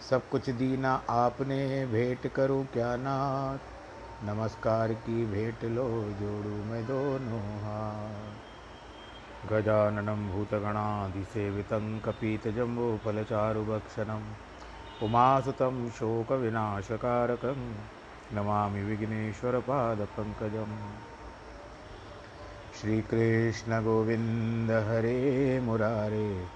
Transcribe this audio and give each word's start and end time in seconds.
सब 0.00 0.28
कुछ 0.28 0.50
दीना 0.50 1.02
आपने 1.10 1.86
भेंट 1.86 2.32
करूँ 2.32 2.66
क्या 2.66 2.96
नाथ? 2.96 3.58
नमस्कार 4.24 4.92
की 4.92 5.26
भेंट 5.26 5.64
लो, 5.64 6.02
जोड़ू 6.02 6.50
मैं 6.50 6.86
दोनों 6.86 7.40
हाथ। 7.40 9.52
गजाननं 9.52 10.30
भूतगणाधिसेवितं 10.30 12.00
कपीतजम्बूफलचारुभक्षणम् 12.00 14.32
उमासुतं 15.02 15.90
शोकविनाशकारकं। 15.90 17.74
नमामि 18.32 18.82
विघ्नेश्वरपादपङ्कजम्। 18.82 20.92
श्रीकृष्णगोविन्द 22.80 24.70
हरे 24.70 25.60
मुरारे। 25.60 26.55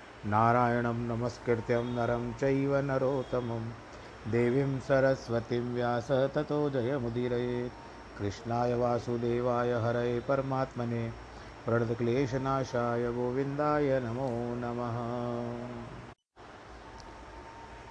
नारायणं 0.25 0.97
नमस्कृत्यं 1.07 1.85
नरं 1.95 2.33
चैव 2.33 2.75
नरोत्तमं। 2.77 3.63
देवीं 4.31 4.79
सरस्वतीं 4.79 5.61
व्यास 5.73 6.11
ततो 6.11 6.57
जयमुदीरयेत्। 6.69 8.19
कृष्णाय 8.19 8.73
वासुदेवाय 8.73 9.71
हरये 9.73 10.19
परमात्मने। 10.19 11.09
प्रणतक्लेशनाशाय 11.65 13.07
गोविंदाय 13.11 13.99
नमो 13.99 14.27
नमः। 14.57 14.99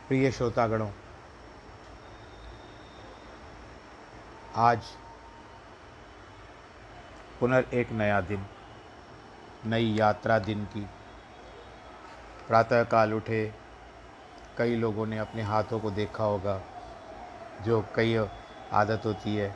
प्रिय 0.09 0.31
श्रोतागणों, 0.31 0.91
आज 4.55 4.81
पुनर् 7.41 7.75
एक 7.75 7.93
नया 7.93 8.21
दिन, 8.21 8.47
नई 9.67 9.95
यात्रा 9.95 10.39
दिन 10.39 10.65
की 10.65 10.87
प्रातःकाल 12.51 13.13
उठे। 13.15 13.55
कई 14.59 14.77
लोगों 14.77 15.07
ने 15.07 15.19
अपने 15.19 15.43
हाथों 15.43 15.81
को 15.81 15.91
देखा 15.91 16.25
होगा, 16.25 16.61
जो 17.63 17.85
कई 17.97 18.17
आदत 18.73 19.07
होती 19.07 19.37
है। 19.37 19.55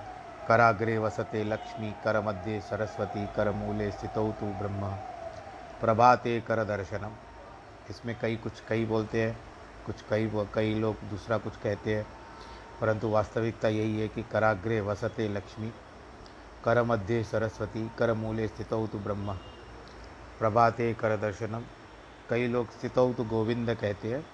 कराग्रे 0.48 0.98
वसते 0.98 1.44
लक्ष्मी 1.44 1.94
कर 2.04 2.20
मध्य 2.20 2.60
सरस्वती 2.60 3.26
कर 3.36 3.50
मूले 3.50 3.90
स्थितौ 3.90 4.32
तु 4.32 4.46
ब्रह्म। 4.46 4.90
प्रभाते 5.80 6.40
कर 6.40 6.64
दर्शनम। 6.64 7.12
इसमें 7.90 8.18
कई 8.20 8.36
कुछ 8.36 8.62
कई 8.68 8.84
बोलते 8.84 9.22
हैं, 9.22 9.38
कुछ 9.86 10.02
कई 10.10 10.30
कई 10.54 10.74
लोग 10.74 10.96
दूसरा 11.10 11.38
कुछ 11.38 11.56
कहते 11.56 11.96
हैं। 11.96 12.06
परंतु 12.80 13.08
वास्तविकता 13.10 13.68
यही 13.68 14.00
है 14.00 14.08
कि 14.08 14.22
कराग्रे 14.22 14.80
वसते 14.80 15.28
लक्ष्मी 15.28 15.72
कर 16.64 16.82
मध्य 16.82 17.24
सरस्वती 17.24 17.90
कर 17.98 18.12
मूले 18.14 18.48
स्थितौ 18.48 18.86
तु 18.86 18.98
ब्रह्म। 18.98 19.34
प्रभाते 20.38 20.94
कर 20.94 21.16
दर्शनम। 21.16 21.62
कई 22.30 22.46
लोग 22.48 22.70
स्थितौ 22.70 23.12
तो 23.12 23.24
गोविंद 23.24 23.70
कहते 23.70 24.08
हैं, 24.08 24.24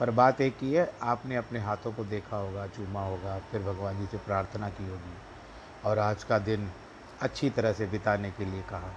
पर 0.00 0.10
बात 0.12 0.40
एक 0.40 0.56
ही 0.60 0.72
है, 0.72 0.90
आपने 1.02 1.36
अपने 1.36 1.60
हाथों 1.60 1.92
को 1.92 2.04
देखा 2.04 2.36
होगा, 2.36 2.66
चूमा 2.66 3.02
होगा, 3.02 3.38
फिर 3.50 3.62
भगवान 3.62 3.98
जी 3.98 4.06
से 4.06 4.18
प्रार्थना 4.18 4.68
की 4.70 4.88
होगी। 4.88 5.16
और 5.84 5.98
आज 5.98 6.24
का 6.24 6.38
दिन 6.40 6.68
अच्छी 7.22 7.50
तरह 7.50 7.72
से 7.72 7.86
बिताने 7.86 8.30
के 8.30 8.44
लिए 8.44 8.62
कहा। 8.62 8.92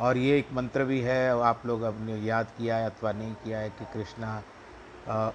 और 0.00 0.16
ये 0.16 0.38
एक 0.38 0.52
मंत्र 0.52 0.84
भी 0.84 1.00
है 1.00 1.40
आप 1.42 1.62
लोग 1.66 1.82
अपने 1.82 2.16
याद 2.18 2.46
किया 2.58 2.76
है 2.76 2.90
अथवा 2.90 3.12
नहीं 3.12 3.34
किया 3.34 3.58
है, 3.58 3.70
कि 3.70 3.84
कृष्णा 3.94 4.42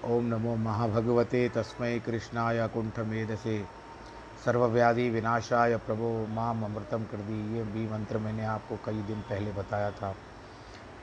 ओम 0.06 0.26
नमो 0.26 0.54
महाभगवते 0.56 1.48
तस्मय 1.48 1.98
कृष्णाय 1.98 2.66
कुंठ 2.68 2.98
मेद 3.06 3.36
से 3.36 3.58
सर्वव्याधि 4.44 5.08
विनाशाय 5.10 5.76
प्रभो 5.76 6.10
माम 6.26 6.64
अमृतम 6.64 7.04
कर 7.04 7.20
दी 7.22 7.38
ये 7.56 7.62
भी 7.64 7.86
मंत्र 7.88 8.18
मैंने 8.18 8.44
आपको 8.46 8.76
कई 8.86 9.02
दिन 9.02 9.20
पहले 9.28 9.52
बताया 9.52 9.90
था। 9.90 10.14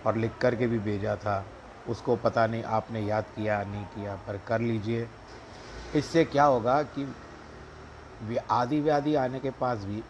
और 0.05 0.15
लिख 0.15 0.37
कर 0.37 0.55
के 0.55 0.67
भी 0.67 0.79
भेजा 0.79 1.15
था। 1.15 1.45
उसको 1.89 2.15
पता 2.15 2.47
नहीं 2.47 2.63
आपने 2.63 3.01
याद 3.01 3.23
किया, 3.23 3.63
नहीं 3.63 3.85
किया, 3.85 4.15
पर 4.15 4.37
कर 4.47 4.61
लीजिए। 4.61 5.09
इससे 5.95 6.25
क्या 6.25 6.43
होगा 6.43 6.83
कि 6.83 7.15
आदि 8.51 8.81
व्याधि 8.81 9.15
आने 9.15 9.39
के 9.39 9.49
पास 9.49 9.79
भी 9.79 10.03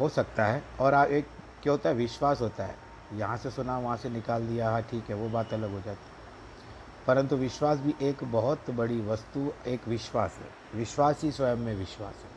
हो 0.00 0.08
सकता 0.08 0.44
है 0.44 0.62
और 0.80 0.94
एक 0.94 1.28
क्या 1.62 1.72
होता 1.72 1.88
है 1.88 1.94
विश्वास 1.94 2.40
होता 2.40 2.64
है। 2.64 2.76
यहाँ 3.12 3.36
से 3.36 3.50
सुना, 3.50 3.78
वहाँ 3.78 3.96
से 3.96 4.08
निकाल 4.08 4.46
दिया 4.46 4.70
हाँ 4.70 4.82
ठीक 4.82 5.04
है, 5.08 5.14
वो 5.14 5.28
बात 5.28 5.52
अलग 5.52 5.70
हो 5.70 5.80
जाती 5.80 5.90
है। 5.90 6.16
परंतु 7.06 7.36
विश्वास 7.36 7.78
भी 7.78 7.94
एक 8.02 8.24
बहुत 8.24 8.70
बड़ी 8.70 9.00
वस्तु, 9.00 9.52
एक 9.66 9.88
विश्वास 9.88 10.38
है। 10.42 10.78
विश्वास 10.78 11.22
ही 11.22 11.32
स्वयं 11.32 11.56
में 11.56 11.74
विश्वास 11.74 12.14
है। 12.14 12.36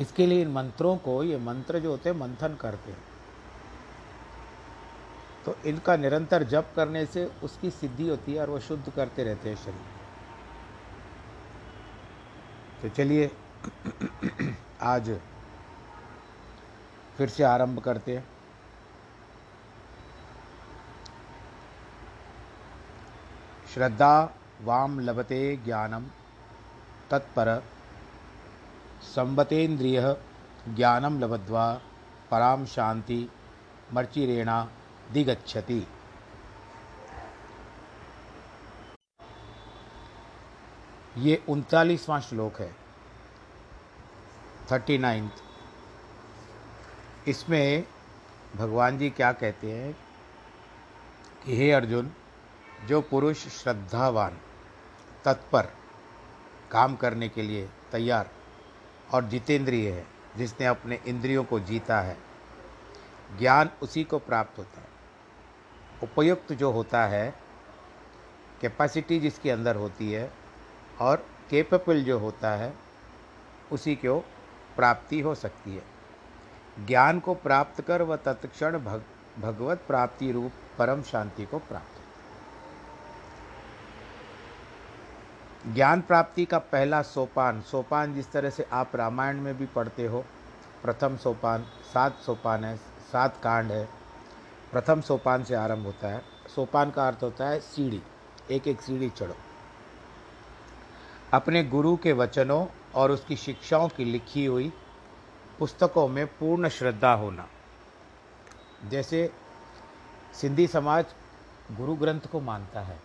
इसके 0.00 0.26
लिए 0.26 0.42
इन 0.42 0.48
मंत्रों 0.48 0.96
को, 0.96 1.22
ये 1.24 1.38
मंत्र 1.38 1.78
जो 1.78 1.90
होते 1.90 2.10
हैं, 2.10 2.16
मंथन 2.16 2.54
करते 2.54 2.90
हैं। 2.92 3.13
तो 5.46 5.56
इनका 5.66 5.96
निरंतर 5.96 6.42
जप 6.42 6.72
करने 6.76 7.06
से 7.06 7.32
उसकी 7.42 7.70
सिद्धि 7.70 8.08
होती 8.08 8.34
है 8.34 8.40
और 8.40 8.50
वो 8.50 8.60
शुद्ध 8.60 8.92
करते 8.92 9.24
रहते 9.24 9.48
हैं 9.48 9.56
शरीर। 9.56 9.80
तो 12.82 12.88
चलिए, 12.88 13.30
आज 14.82 15.20
फिर 17.18 17.28
से 17.28 17.44
आरंभ 17.44 17.78
करते 17.78 18.16
हैं। 18.16 18.28
श्रद्धा 23.74 24.34
वाम 24.62 25.00
लभते 25.00 25.56
ज्ञानम, 25.56 26.04
तत्पर 27.10 27.64
संबतेन्द्रिय 29.02 30.16
ज्ञानम 30.68 31.18
लभद्वा 31.18 31.80
पराम 32.30 32.64
शांति 32.64 33.28
मर्चिरेणा 33.92 34.68
दिगच्छति। 35.12 35.86
ये 41.18 41.42
उनतालीसवां 41.48 42.20
श्लोक 42.20 42.60
है, 42.60 42.72
थर्टी 44.72 44.98
नाइन्थ। 44.98 45.42
इसमें 47.28 47.84
भगवान 48.56 48.98
जी 48.98 49.10
क्या 49.10 49.32
कहते 49.32 49.72
हैं 49.72 49.92
कि 51.44 51.56
हे 51.56 51.70
अर्जुन, 51.72 52.10
जो 52.86 53.00
पुरुष 53.00 53.46
श्रद्धावान, 53.48 54.38
तत्पर, 55.24 55.70
काम 56.70 56.96
करने 56.96 57.28
के 57.28 57.42
लिए 57.42 57.68
तैयार 57.92 58.30
और 59.14 59.24
जितेंद्रिय 59.24 59.90
है, 59.90 60.06
जिसने 60.36 60.66
अपने 60.66 61.00
इंद्रियों 61.06 61.44
को 61.44 61.60
जीता 61.60 62.00
है, 62.00 62.16
ज्ञान 63.38 63.70
उसी 63.82 64.04
को 64.04 64.18
प्राप्त 64.18 64.58
होता 64.58 64.80
है। 64.80 64.83
उपयुक्त 66.04 66.52
जो 66.52 66.70
होता 66.70 67.04
है 67.06 67.34
कैपेसिटी 68.60 69.18
जिसके 69.20 69.50
अंदर 69.50 69.76
होती 69.76 70.12
है 70.12 70.30
और 71.00 71.24
केपेबल 71.50 72.02
जो 72.04 72.18
होता 72.18 72.50
है 72.50 72.72
उसी 73.72 73.94
को 73.96 74.18
प्राप्ति 74.76 75.20
हो 75.20 75.34
सकती 75.34 75.74
है। 75.74 75.82
ज्ञान 76.86 77.20
को 77.20 77.34
प्राप्त 77.34 77.80
कर 77.80 78.02
वह 78.02 78.16
तत्क्षण 78.16 78.78
भग, 78.78 79.02
भगवत 79.38 79.84
प्राप्ति 79.86 80.30
रूप 80.32 80.52
परम 80.78 81.02
शांति 81.02 81.44
को 81.44 81.58
प्राप्त 81.58 81.94
ज्ञान 85.74 86.00
प्राप्ति 86.00 86.44
का 86.44 86.58
पहला 86.58 87.02
सोपान 87.02 87.60
सोपान 87.62 88.14
जिस 88.14 88.30
तरह 88.32 88.50
से 88.50 88.66
आप 88.72 88.96
रामायण 88.96 89.40
में 89.40 89.56
भी 89.58 89.66
पढ़ते 89.66 90.06
हो 90.06 90.24
प्रथम 90.82 91.16
सोपान 91.16 91.62
सात 91.94 92.16
सोपान 92.16 92.64
है 92.64 92.76
सात 93.12 93.36
कांड 93.42 93.70
है 93.72 94.03
प्रथम 94.74 95.00
सोपान 95.00 95.44
से 95.44 95.54
आरंभ 95.54 95.86
होता 95.86 96.08
है। 96.08 96.22
सोपान 96.54 96.90
का 96.90 97.06
अर्थ 97.08 97.22
होता 97.22 97.48
है 97.48 97.60
सीढ़ी। 97.60 98.02
एक 98.50 98.68
एक 98.68 98.80
सीढ़ी 98.80 99.10
चढ़ो। 99.10 99.34
अपने 101.34 101.64
गुरु 101.64 101.96
के 101.96 102.12
वचनों 102.12 102.66
और 102.94 103.10
उसकी 103.10 103.36
शिक्षाओं 103.36 103.88
की 103.88 104.04
लिखी 104.04 104.44
हुई 104.44 104.72
पुस्तकों 105.58 106.08
में 106.08 106.26
पूर्ण 106.26 106.68
श्रद्धा 106.68 107.12
होना। 107.12 107.46
जैसे 108.88 109.32
सिंधी 110.34 110.66
समाज 110.66 111.06
गुरु 111.72 111.94
ग्रंथ 111.94 112.20
को 112.20 112.40
मानता 112.40 112.80
है 112.80 112.98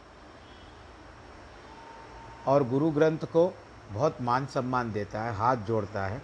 और 2.47 2.63
गुरु 2.63 2.89
ग्रंथ 2.91 3.19
को 3.19 3.53
बहुत 3.91 4.21
मान 4.21 4.45
सम्मान 4.45 4.91
देता 4.91 5.21
है, 5.21 5.33
हाथ 5.33 5.55
जोड़ता 5.55 6.05
है। 6.07 6.21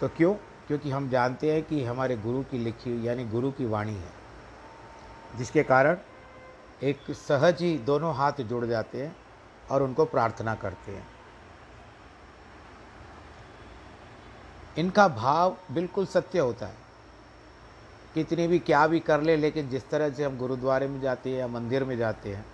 तो 0.00 0.08
क्यों? 0.08 0.34
क्योंकि 0.68 0.90
हम 0.90 1.08
जानते 1.10 1.52
हैं 1.52 1.62
कि 1.62 1.84
हमारे 1.84 2.16
गुरु 2.16 2.42
की 2.42 2.58
लिखी 2.58 2.90
हुई 2.90 3.06
यानी 3.06 3.24
गुरु 3.24 3.50
की 3.50 3.66
वाणी 3.66 3.94
है, 3.94 4.12
जिसके 5.38 5.62
कारण 5.62 5.96
एक 6.82 7.10
सहज 7.10 7.62
ही 7.62 7.76
दोनों 7.78 8.14
हाथ 8.14 8.40
जुड़ 8.40 8.64
जाते 8.66 9.02
हैं 9.02 9.16
और 9.70 9.82
उनको 9.82 10.04
प्रार्थना 10.04 10.54
करते 10.54 10.92
हैं। 10.92 11.06
इनका 14.78 15.08
भाव 15.08 15.56
बिल्कुल 15.70 16.06
सत्य 16.06 16.38
होता 16.38 16.66
है। 16.66 16.82
कितनी 18.14 18.46
भी 18.46 18.58
क्या 18.58 18.86
भी 18.86 19.00
कर 19.00 19.20
ले, 19.20 19.36
लेकिन 19.36 19.68
जिस 19.68 19.88
तरह 19.90 20.10
से 20.10 20.24
हम 20.24 20.38
गुरुद्वारे 20.38 20.88
में 20.88 21.00
जाते 21.00 21.30
हैं 21.30 21.38
या 21.38 21.46
मंदिर 21.48 21.84
में 21.84 21.96
जाते 21.96 22.34
हैं, 22.34 22.44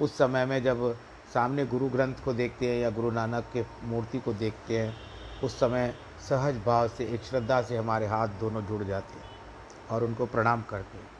उस 0.00 0.16
समय 0.18 0.46
में 0.46 0.62
जब 0.62 0.94
सामने 1.34 1.66
गुरु 1.66 1.88
ग्रंथ 1.88 2.24
को 2.24 2.32
देखते 2.32 2.68
हैं 2.68 2.80
या 2.82 2.90
गुरु 2.90 3.10
नानक 3.10 3.44
के 3.52 3.64
मूर्ति 3.84 4.18
को 4.18 4.32
देखते 4.32 4.78
हैं 4.78 5.11
उस 5.44 5.60
समय 5.60 5.94
सहज 6.28 6.56
भाव 6.66 6.88
से, 6.88 7.04
एक 7.04 7.22
श्रद्धा 7.22 7.62
से 7.62 7.76
हमारे 7.76 8.06
हाथ 8.06 8.28
दोनों 8.28 8.62
जुड़ 8.62 8.84
जाते 8.84 9.18
हैं 9.18 9.24
और 9.90 10.04
उनको 10.04 10.26
प्रणाम 10.26 10.62
करते 10.62 10.98
हैं। 10.98 11.10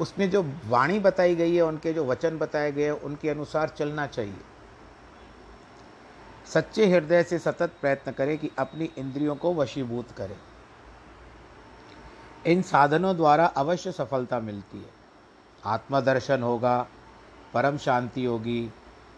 उसमें 0.00 0.30
जो 0.30 0.52
वाणी 0.66 0.98
बताई 0.98 1.36
गई 1.36 1.54
है, 1.54 1.62
उनके 1.62 1.92
जो 1.92 2.04
वचन 2.04 2.38
बताए 2.38 2.72
गए 2.72 2.84
हैं, 2.84 2.90
उनके 2.90 3.30
अनुसार 3.30 3.68
चलना 3.68 4.06
चाहिए। 4.06 4.40
सच्चे 6.46 6.86
हृदय 6.86 7.22
से 7.22 7.38
सतत 7.38 7.72
प्रयत्न 7.80 8.12
करें 8.12 8.38
कि 8.38 8.50
अपनी 8.58 8.90
इंद्रियों 8.98 9.36
को 9.36 9.54
वशीभूत 9.54 10.10
करें। 10.10 10.36
इन 12.46 12.62
साधनों 12.62 13.16
द्वारा 13.16 13.46
अवश्य 13.46 13.92
सफलता 13.92 14.40
मिलती 14.40 14.78
है। 14.78 14.90
आत्मदर्शन 15.64 16.42
होगा, 16.42 16.86
परम 17.54 17.78
शांति 17.78 18.24
होगी, 18.24 18.70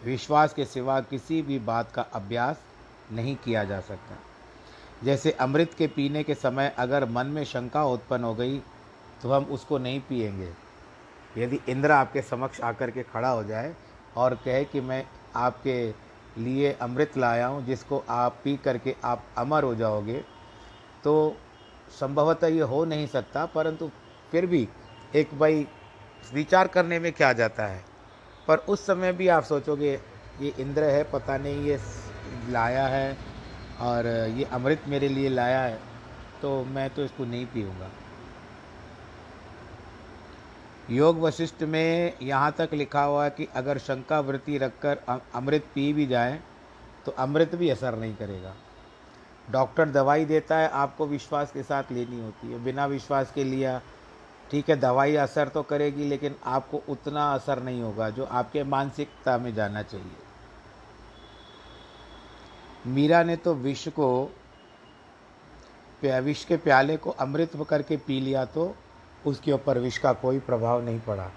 विश्वास 0.05 0.53
के 0.53 0.65
सिवा 0.65 0.99
किसी 0.99 1.41
भी 1.41 1.59
बात 1.59 1.91
का 1.91 2.01
अभ्यास 2.01 2.61
नहीं 3.11 3.35
किया 3.35 3.63
जा 3.63 3.79
सकता। 3.79 4.17
जैसे 5.03 5.31
अमृत 5.31 5.73
के 5.73 5.87
पीने 5.87 6.23
के 6.23 6.35
समय 6.35 6.73
अगर 6.79 7.05
मन 7.09 7.27
में 7.27 7.43
शंका 7.43 7.83
उत्पन्न 7.85 8.23
हो 8.23 8.33
गई 8.35 8.59
तो 9.21 9.31
हम 9.31 9.43
उसको 9.51 9.77
नहीं 9.77 9.99
पिएँगे 9.99 10.51
यदि 11.37 11.59
इंद्र 11.69 11.91
आपके 11.91 12.21
समक्ष 12.21 12.61
आकर 12.61 12.91
के 12.91 13.03
खड़ा 13.03 13.29
हो 13.29 13.43
जाए 13.43 13.73
और 14.17 14.35
कहे 14.35 14.63
कि 14.65 14.81
मैं 14.81 15.05
आपके 15.35 15.93
लिए 16.37 16.71
अमृत 16.73 17.17
लाया 17.17 17.47
हूँ, 17.47 17.65
जिसको 17.65 18.03
आप 18.09 18.39
पी 18.43 18.55
करके 18.57 18.95
आप 19.03 19.23
अमर 19.37 19.63
हो 19.63 19.75
जाओगे 19.75 20.17
तो 21.03 21.35
संभवतः 21.91 22.47
ये 22.47 22.61
हो 22.61 22.83
नहीं 22.85 23.07
सकता, 23.07 23.45
परंतु 23.45 23.89
फिर 24.31 24.45
भी 24.45 24.67
एक 25.15 25.33
भाई 25.39 25.65
विचार 26.33 26.67
करने 26.67 26.99
में 26.99 27.11
क्या 27.11 27.31
जाता 27.33 27.65
है? 27.65 27.83
पर 28.47 28.57
उस 28.57 28.85
समय 28.85 29.11
भी 29.13 29.27
आप 29.27 29.43
सोचोगे, 29.43 29.93
ये 30.41 30.53
इंद्र 30.59 30.83
है, 30.83 31.03
पता 31.03 31.37
नहीं, 31.37 31.63
ये 31.63 31.77
लाया 32.49 32.85
है 32.87 33.17
और 33.81 34.07
ये 34.37 34.43
अमृत 34.53 34.83
मेरे 34.87 35.09
लिए 35.09 35.29
लाया 35.29 35.61
है 35.61 35.79
तो 36.41 36.63
मैं 36.65 36.89
तो 36.89 37.03
इसको 37.03 37.25
नहीं 37.25 37.45
पीऊँगा। 37.45 37.89
योग 40.89 41.19
वशिष्ठ 41.19 41.63
में 41.63 42.17
यहाँ 42.21 42.51
तक 42.51 42.73
लिखा 42.73 43.03
हुआ 43.03 43.23
है 43.23 43.29
कि 43.29 43.47
अगर 43.55 43.77
शंका 43.79 44.19
वृत्ति 44.19 44.57
रखकर 44.57 44.97
अमृत 45.35 45.65
पी 45.75 45.91
भी 45.93 46.05
जाए 46.07 46.39
तो 47.05 47.11
अमृत 47.19 47.55
भी 47.55 47.69
असर 47.69 47.97
नहीं 47.97 48.15
करेगा। 48.15 48.53
डॉक्टर 49.47 49.89
दवाई 49.89 50.25
देता 50.25 50.57
है, 50.57 50.67
आपको 50.69 51.05
विश्वास 51.07 51.51
के 51.51 51.63
साथ 51.63 51.91
लेनी 51.91 52.19
होती 52.21 52.51
है। 52.51 52.63
बिना 52.63 52.85
विश्वास 52.85 53.31
के 53.31 53.43
लिया, 53.43 53.79
ठीक 54.51 54.69
है, 54.69 54.75
दवाई 54.75 55.15
असर 55.17 55.47
तो 55.47 55.61
करेगी, 55.63 56.05
लेकिन 56.05 56.35
आपको 56.45 56.81
उतना 56.89 57.31
असर 57.33 57.61
नहीं 57.63 57.81
होगा 57.81 58.09
जो 58.09 58.25
आपके 58.25 58.63
मानसिकता 58.65 59.37
में 59.37 59.53
जाना 59.55 59.81
चाहिए। 59.83 60.20
मीरा 62.85 63.23
ने 63.23 63.35
तो 63.37 63.53
विष 63.55 63.87
को 63.89 64.09
विष 66.01 66.43
के 66.45 66.57
प्याले 66.57 66.95
को 66.97 67.09
अमृत 67.19 67.51
करके 67.69 67.97
पी 67.97 68.19
लिया 68.19 68.45
तो 68.47 68.73
उसके 69.25 69.51
ऊपर 69.51 69.77
विष 69.79 69.97
का 69.97 70.13
कोई 70.15 70.39
प्रभाव 70.39 70.83
नहीं 70.85 70.99
पड़ा। 70.99 71.29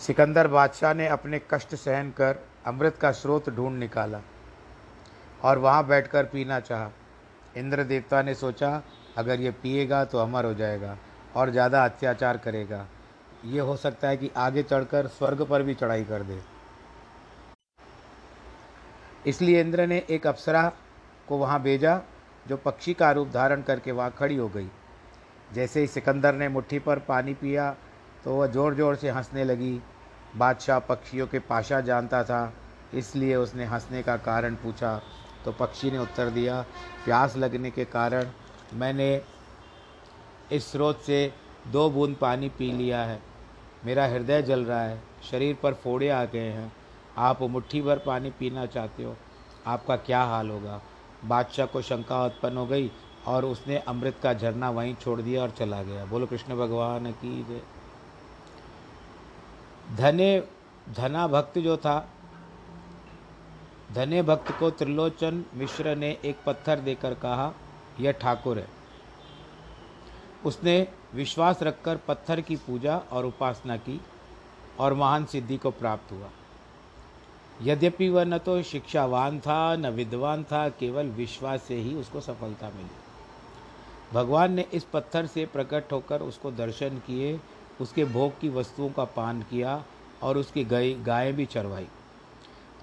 सिकंदर 0.00 0.48
बादशाह 0.48 0.94
ने 0.94 1.06
अपने 1.08 1.40
कष्ट 1.50 1.74
सहन 1.74 2.10
कर 2.10 2.38
अमृत 2.66 2.96
का 2.96 3.10
स्रोत 3.12 3.50
ढूंढ 3.50 3.78
निकाला 3.78 4.20
और 5.42 5.58
वहाँ 5.58 5.86
बैठकर 5.86 6.24
पीना 6.24 6.60
चाहा। 6.60 6.90
इंद्र 7.56 7.84
देवता 7.84 8.22
ने 8.22 8.34
सोचा, 8.34 8.82
अगर 9.16 9.40
ये 9.40 9.50
पिएगा 9.52 10.04
तो 10.04 10.18
अमर 10.18 10.44
हो 10.44 10.54
जाएगा 10.54 10.96
और 11.36 11.50
ज़्यादा 11.50 11.84
अत्याचार 11.84 12.36
करेगा। 12.36 12.86
ये 13.44 13.60
हो 13.60 13.76
सकता 13.78 14.08
है 14.08 14.16
कि 14.16 14.30
आगे 14.38 14.62
चढ़कर 14.62 15.06
स्वर्ग 15.08 15.46
पर 15.46 15.62
भी 15.62 15.74
चढ़ाई 15.74 16.04
कर 16.04 16.22
दे। 16.22 16.40
इसलिए 19.24 19.60
इंद्र 19.60 19.86
ने 19.86 20.02
एक 20.10 20.26
अप्सरा 20.26 20.70
को 21.28 21.36
वहाँ 21.38 21.60
भेजा, 21.62 22.00
जो 22.46 22.56
पक्षी 22.56 22.94
का 22.94 23.10
रूप 23.12 23.28
धारण 23.30 23.62
करके 23.62 23.92
वहाँ 23.92 24.14
खड़ी 24.18 24.36
हो 24.36 24.48
गई। 24.48 24.68
जैसे 25.50 25.80
ही 25.80 25.86
सिकंदर 25.86 26.34
ने 26.34 26.48
मुट्ठी 26.48 26.78
पर 26.78 26.98
पानी 26.98 27.34
पिया 27.34 27.70
तो 28.24 28.34
वह 28.36 28.46
ज़ोर 28.46 28.74
ज़ोर 28.74 28.96
से 28.96 29.10
हंसने 29.10 29.44
लगी। 29.44 29.80
बादशाह 30.36 30.78
पक्षियों 30.80 31.26
के 31.26 31.38
पाशा 31.40 31.80
जानता 31.82 32.22
था, 32.24 32.52
इसलिए 32.94 33.36
उसने 33.36 33.64
हंसने 33.66 34.02
का 34.02 34.16
कारण 34.18 34.54
पूछा। 34.56 35.00
तो 35.44 35.52
पक्षी 35.52 35.90
ने 35.90 35.98
उत्तर 35.98 36.30
दिया, 36.30 36.60
प्यास 37.04 37.36
लगने 37.36 37.70
के 37.70 37.84
कारण 37.86 38.26
मैंने 38.74 39.20
इस 40.52 40.70
स्रोत 40.72 41.00
से 41.02 41.32
दो 41.68 41.88
बूंद 41.90 42.16
पानी 42.16 42.48
पी 42.48 42.70
लिया 42.72 43.02
है। 43.02 43.20
मेरा 43.84 44.06
हृदय 44.06 44.42
जल 44.42 44.64
रहा 44.64 44.82
है, 44.82 45.02
शरीर 45.30 45.56
पर 45.62 45.74
फोड़े 45.74 46.08
आ 46.10 46.24
गए 46.24 46.48
हैं। 46.48 46.72
आप 47.18 47.42
मुट्ठी 47.42 47.80
भर 47.82 47.98
पानी 47.98 48.30
पीना 48.30 48.66
चाहते 48.66 49.04
हो, 49.04 49.16
आपका 49.66 49.96
क्या 49.96 50.22
हाल 50.22 50.50
होगा? 50.50 50.80
बादशाह 51.24 51.66
को 51.66 51.82
शंका 51.82 52.24
उत्पन्न 52.26 52.56
हो 52.56 52.66
गई 52.66 52.90
और 53.26 53.44
उसने 53.44 53.78
अमृत 53.78 54.18
का 54.22 54.32
झरना 54.34 54.70
वहीं 54.70 54.94
छोड़ 54.94 55.20
दिया 55.20 55.42
और 55.42 55.50
चला 55.50 55.82
गया। 55.82 56.04
बोलो, 56.04 56.26
कृष्ण 56.26 56.56
भगवान 56.56 57.10
की 57.12 57.42
जय। 57.44 57.60
धने, 59.96 60.42
धना 60.88 61.26
भक्त 61.26 61.58
जो 61.58 61.76
था, 61.76 62.08
धने 63.92 64.22
भक्त 64.22 64.52
को 64.58 64.70
त्रिलोचन 64.70 65.44
मिश्र 65.54 65.96
ने 65.96 66.18
एक 66.24 66.36
पत्थर 66.46 66.80
देकर 66.80 67.14
कहा, 67.14 67.52
यह 68.00 68.12
ठाकुर 68.12 68.58
है। 68.58 68.68
उसने 70.44 70.86
विश्वास 71.14 71.62
रखकर 71.62 71.96
पत्थर 71.96 72.40
की 72.40 72.56
पूजा 72.56 72.96
और 73.12 73.26
उपासना 73.26 73.76
की 73.76 74.00
और 74.80 74.94
महान 74.94 75.24
सिद्धि 75.24 75.56
को 75.56 75.70
प्राप्त 75.70 76.12
हुआ। 76.12 76.28
यद्यपि 77.60 78.08
वह 78.08 78.24
न 78.24 78.38
तो 78.38 78.62
शिक्षावान 78.62 79.38
था, 79.40 79.76
न 79.76 79.86
विद्वान 79.86 80.44
था, 80.44 80.68
केवल 80.70 81.06
विश्वास 81.08 81.62
से 81.62 81.74
ही 81.74 81.94
उसको 81.94 82.20
सफलता 82.20 82.68
मिली। 82.68 83.00
भगवान 84.12 84.52
ने 84.52 84.66
इस 84.72 84.84
पत्थर 84.84 85.26
से 85.26 85.44
प्रकट 85.46 85.92
होकर 85.92 86.22
उसको 86.22 86.50
दर्शन 86.50 86.98
किए, 86.98 87.38
उसके 87.80 88.04
भोग 88.04 88.38
की 88.40 88.48
वस्तुओं 88.48 88.88
का 88.90 89.04
पान 89.06 89.42
किया 89.42 89.82
और 90.22 90.38
उसकी 90.38 90.64
गाय, 90.64 90.92
गायें 90.94 91.34
भी 91.36 91.46
चरवाई। 91.46 91.86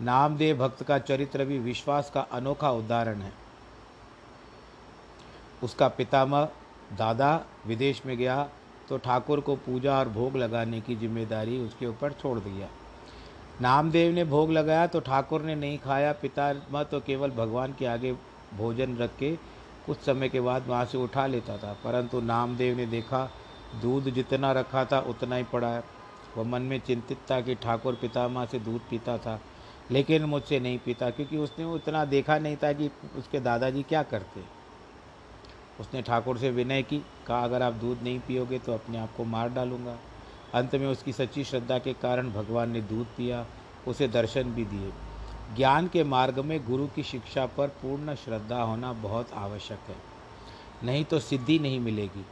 नामदेव 0.01 0.57
भक्त 0.57 0.83
का 0.83 0.97
चरित्र 0.99 1.45
भी 1.45 1.59
विश्वास 1.59 2.09
का 2.09 2.21
अनोखा 2.21 2.71
उदाहरण 2.71 3.21
है। 3.21 3.31
उसका 5.63 5.88
पितामह 5.88 6.47
दादा 6.97 7.45
विदेश 7.67 8.01
में 8.05 8.17
गया 8.17 8.49
तो 8.89 8.97
ठाकुर 8.97 9.39
को 9.39 9.55
पूजा 9.55 9.97
और 9.99 10.09
भोग 10.09 10.38
लगाने 10.38 10.79
की 10.81 10.95
ज़िम्मेदारी 10.95 11.59
उसके 11.59 11.85
ऊपर 11.85 12.11
छोड़ 12.11 12.39
दिया। 12.39 12.69
नामदेव 13.61 14.13
ने 14.13 14.23
भोग 14.23 14.51
लगाया 14.51 14.87
तो 14.87 14.99
ठाकुर 14.99 15.41
ने 15.41 15.55
नहीं 15.55 15.77
खाया, 15.79 16.11
पिता 16.13 16.51
पितामह 16.53 16.83
तो 16.83 16.99
केवल 16.99 17.31
भगवान 17.31 17.73
के 17.79 17.85
आगे 17.85 18.11
भोजन 18.57 18.95
रख 18.97 19.15
के 19.17 19.31
कुछ 19.85 19.97
समय 19.97 20.29
के 20.29 20.41
बाद 20.41 20.67
वहाँ 20.67 20.85
से 20.85 20.97
उठा 20.97 21.25
लेता 21.27 21.57
था, 21.57 21.75
परंतु 21.83 22.21
नामदेव 22.21 22.77
ने 22.77 22.85
देखा 22.85 23.29
दूध 23.81 24.09
जितना 24.09 24.51
रखा 24.51 24.83
था 24.85 24.99
उतना 24.99 25.35
ही 25.35 25.43
पड़ा 25.43 25.67
है। 25.67 25.83
वह 26.37 26.43
मन 26.43 26.61
में 26.61 26.79
चिंतित 26.79 27.17
था 27.31 27.39
कि 27.41 27.55
ठाकुर 27.55 27.95
पितामह 27.95 28.45
से 28.45 28.59
दूध 28.59 28.81
पीता 28.89 29.17
था, 29.17 29.39
लेकिन 29.91 30.23
मुझसे 30.25 30.59
नहीं 30.59 30.79
पीता, 30.79 31.09
क्योंकि 31.09 31.37
उसने 31.37 31.65
उतना 31.65 32.05
देखा 32.05 32.37
नहीं 32.39 32.57
था 32.57 32.71
कि 32.73 32.89
उसके 33.17 33.39
दादाजी 33.39 33.83
क्या 33.83 34.03
करते। 34.03 34.43
उसने 35.79 36.01
ठाकुर 36.01 36.37
से 36.37 36.49
विनय 36.51 36.83
की, 36.83 37.01
कहा, 37.27 37.43
अगर 37.43 37.61
आप 37.61 37.73
दूध 37.75 38.03
नहीं 38.03 38.19
पियोगे 38.19 38.59
तो 38.59 38.73
अपने 38.73 38.97
आप 38.97 39.15
को 39.17 39.23
मार 39.25 39.49
डालूँगा। 39.49 39.97
अंत 40.53 40.75
में 40.75 40.87
उसकी 40.87 41.13
सच्ची 41.13 41.43
श्रद्धा 41.43 41.79
के 41.79 41.93
कारण 41.93 42.31
भगवान 42.31 42.69
ने 42.69 42.81
दूध 42.81 43.07
पिया, 43.07 43.45
उसे 43.87 44.07
दर्शन 44.07 44.43
भी 44.43 44.65
दिए। 44.65 44.91
ज्ञान 45.55 45.87
के 45.87 46.03
मार्ग 46.03 46.39
में 46.39 46.65
गुरु 46.65 46.87
की 46.87 47.03
शिक्षा 47.03 47.45
पर 47.45 47.67
पूर्ण 47.67 48.15
श्रद्धा 48.15 48.61
होना 48.61 48.93
बहुत 48.93 49.33
आवश्यक 49.33 49.79
है। 49.87 49.95
नहीं 50.83 51.05
तो 51.05 51.19
सिद्धि 51.19 51.59
नहीं 51.59 51.79
मिलेगी। 51.79 52.25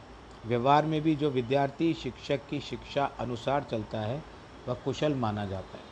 व्यवहार 0.45 0.85
में 0.85 1.01
भी 1.01 1.15
जो 1.15 1.29
विद्यार्थी 1.29 1.93
शिक्षक 1.93 2.39
की 2.49 2.59
शिक्षा 2.59 3.05
अनुसार 3.19 3.65
चलता 3.71 3.99
है, 3.99 4.23
वह 4.67 4.73
कुशल 4.73 5.13
माना 5.13 5.45
जाता 5.45 5.77
है। 5.77 5.83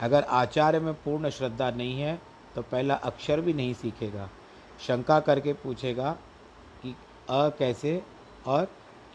अगर 0.00 0.22
आचार्य 0.22 0.80
में 0.80 0.94
पूर्ण 0.94 1.30
श्रद्धा 1.30 1.70
नहीं 1.70 2.00
है 2.00 2.20
तो 2.54 2.62
पहला 2.62 2.94
अक्षर 2.94 3.40
भी 3.40 3.52
नहीं 3.52 3.74
सीखेगा। 3.74 4.28
शंका 4.86 5.20
करके 5.20 5.52
पूछेगा 5.52 6.12
कि 6.82 6.96
अ 7.30 7.48
कैसे 7.48 8.02
और 8.46 8.64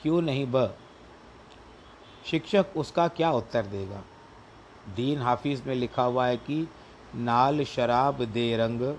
क्यों 0.01 0.21
नहीं 0.21 0.45
ब। 0.45 0.75
शिक्षक 2.31 2.65
उसका 2.75 3.07
क्या 3.07 3.31
उत्तर 3.31 3.65
देगा? 3.65 4.03
दीन 4.95 5.21
हाफिज 5.21 5.67
में 5.67 5.75
लिखा 5.75 6.03
हुआ 6.03 6.27
है 6.27 6.37
कि, 6.37 6.69
नाल 7.15 7.63
शराब 7.63 8.23
दे 8.25 8.57
रंग, 8.57 8.97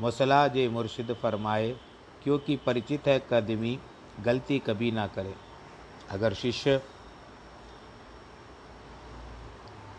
मसला 0.00 0.48
जे 0.48 0.68
मुर्शिद 0.68 1.14
फरमाए, 1.14 1.76
क्योंकि 2.22 2.56
परिचित 2.56 3.06
है 3.06 3.26
कदमी, 3.30 3.78
गलती 4.20 4.58
कभी 4.58 4.90
ना 4.90 5.06
करे। 5.06 5.34
अगर 6.10 6.34
शिष्य 6.34 6.82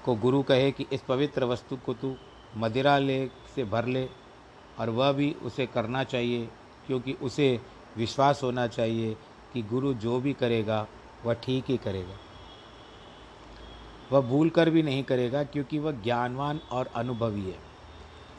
को 0.06 0.16
गुरु 0.16 0.44
कहे 0.44 0.72
कि, 0.72 0.86
इस 0.92 1.02
पवित्र 1.02 1.46
वस्तु 1.46 1.78
को 1.78 1.94
तू 1.94 2.16
मदिरा 2.58 2.98
ले, 2.98 3.28
से 3.56 3.64
भर 3.64 3.86
ले, 3.86 4.10
और 4.80 4.90
वह 4.90 5.12
भी 5.12 5.34
उसे 5.34 5.66
करना 5.66 6.04
चाहिए, 6.04 6.50
क्योंकि 6.88 7.14
उसे 7.14 7.62
विश्वास 7.98 8.44
होना 8.44 8.68
चाहिए 8.68 9.18
कि 9.54 9.62
गुरु 9.62 9.94
जो 9.94 10.20
भी 10.20 10.34
करेगा, 10.34 10.88
वह 11.26 11.34
ठीक 11.34 11.66
ही 11.68 11.78
करेगा। 11.78 12.16
वह 14.12 14.22
भूल 14.22 14.50
कर 14.50 14.70
भी 14.70 14.84
नहीं 14.84 15.04
करेगा 15.04 15.44
क्योंकि 15.44 15.80
वह 15.80 15.92
ज्ञानवान 16.04 16.60
और 16.72 16.90
अनुभवी 16.96 17.42
है। 17.42 17.58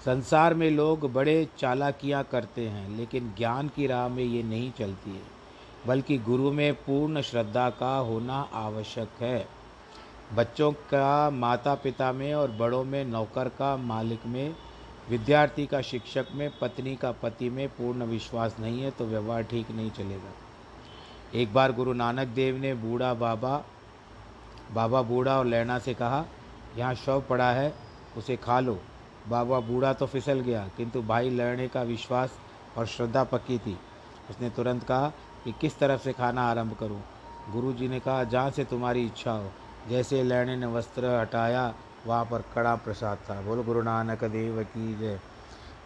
संसार 0.05 0.55
में 0.55 0.71
लोग 0.71 1.13
बड़े 1.13 1.49
चालाकियाँ 1.59 2.23
करते 2.25 2.67
हैं, 2.69 2.89
लेकिन 2.97 3.33
ज्ञान 3.39 3.69
की 3.69 3.87
राह 3.87 4.09
में 4.09 4.23
ये 4.25 4.43
नहीं 4.43 4.71
चलती 4.73 5.11
है, 5.11 5.23
बल्कि 5.87 6.19
गुरु 6.19 6.53
में 6.53 6.73
पूर्ण 6.75 7.21
श्रद्धा 7.23 7.69
का 7.71 7.97
होना 7.97 8.41
आवश्यक 8.55 9.09
है। 9.21 9.47
बच्चों 10.35 10.71
का 10.73 11.31
माता 11.31 11.75
पिता 11.75 12.13
में 12.13 12.35
और 12.35 12.51
बड़ों 12.51 12.85
में 12.85 13.05
नौकर 13.05 13.49
का 13.49 13.77
मालिक 13.77 14.27
में, 14.27 14.55
विद्यार्थी 15.11 15.67
का 15.67 15.81
शिक्षक 15.81 16.27
में, 16.35 16.51
पत्नी 16.61 16.95
का 16.97 17.11
पति 17.13 17.49
में 17.51 17.69
पूर्ण 17.69 18.05
विश्वास 18.05 18.57
नहीं 18.61 18.83
है 18.83 18.91
तो 18.91 19.05
व्यवहार 19.05 19.43
ठीक 19.43 19.71
नहीं 19.71 19.91
चलेगा। 19.91 20.33
एक 21.35 21.53
बार 21.55 21.73
गुरु 21.73 21.93
नानक 21.93 22.29
देव 22.29 22.57
ने 22.57 22.75
बूढ़ा 22.75 23.13
बाबा 23.15 23.63
बाबा 24.75 25.03
बूढ़ा 25.03 25.39
और 25.39 25.47
लैना 25.47 25.79
से 25.79 25.95
कहा, 25.95 26.25
यहाँ 26.77 26.95
शव 26.95 27.25
पड़ा 27.29 27.51
है, 27.51 27.75
उसे 28.17 28.37
खा 28.37 28.61
लो। 28.61 28.79
बाबा 29.29 29.61
बूढ़ा 29.61 29.93
तो 29.93 30.07
फिसल 30.07 30.41
गया, 30.41 30.69
किंतु 30.77 31.03
भाई 31.03 31.31
लड़ने 31.31 31.69
का 31.69 31.83
विश्वास 31.83 32.31
और 32.79 32.87
श्रद्धा 32.87 33.25
पक्की 33.25 33.59
थी। 33.59 33.79
उसने 34.31 34.51
तुरंत 34.51 34.85
कहा 34.85 35.13
कि 35.45 35.55
किस 35.61 35.79
तरफ़ 35.79 36.01
से 36.01 36.13
खाना 36.13 36.43
आरंभ 36.43 36.77
करूँ? 36.81 37.03
गुरुजी 37.51 37.89
ने 37.89 38.01
कहा, 38.01 38.25
जहाँ 38.25 38.51
से 38.51 38.65
तुम्हारी 38.65 39.07
इच्छा 39.07 39.33
हो। 39.33 39.51
जैसे 39.89 40.23
लैने 40.23 40.57
ने 40.57 40.67
वस्त्र 40.67 41.21
हटाया, 41.21 41.75
वहाँ 42.07 42.25
पर 42.25 42.45
कड़ा 42.55 42.75
प्रसाद 42.75 43.19
था। 43.31 43.41
बोलो, 43.41 43.63
गुरु 43.63 43.83
नानक 43.83 44.25
देव 44.25 44.63
की 44.63 44.99
जय। 44.99 45.21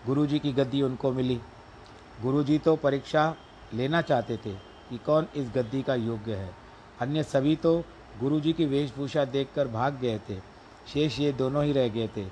गुरु 0.07 0.27
जी 0.27 0.39
की 0.39 0.53
गद्दी 0.53 0.83
उनको 0.83 1.13
मिली। 1.13 1.41
गुरु 2.23 2.43
जी 2.43 2.59
तो 2.59 2.77
परीक्षा 2.77 3.35
लेना 3.75 4.01
चाहते 4.01 4.37
थे 4.37 4.55
कि 4.91 4.99
कौन 4.99 5.27
इस 5.37 5.51
गद्दी 5.55 5.83
का 5.83 5.95
योग्य 5.95 6.35
है। 6.35 6.55
अन्य 7.01 7.23
सभी 7.23 7.57
तो 7.57 7.85
गुरु 8.21 8.41
जी 8.41 8.53
की 8.53 8.65
वेशभूषा 8.65 9.25
देखकर 9.25 9.69
भाग 9.69 9.99
गए 9.99 10.19
थे। 10.29 10.39
शेष 10.93 11.19
ये 11.19 11.33
दोनों 11.33 11.65
ही 11.65 11.73
रह 11.73 11.89
गए 11.89 12.09
थे, 12.17 12.25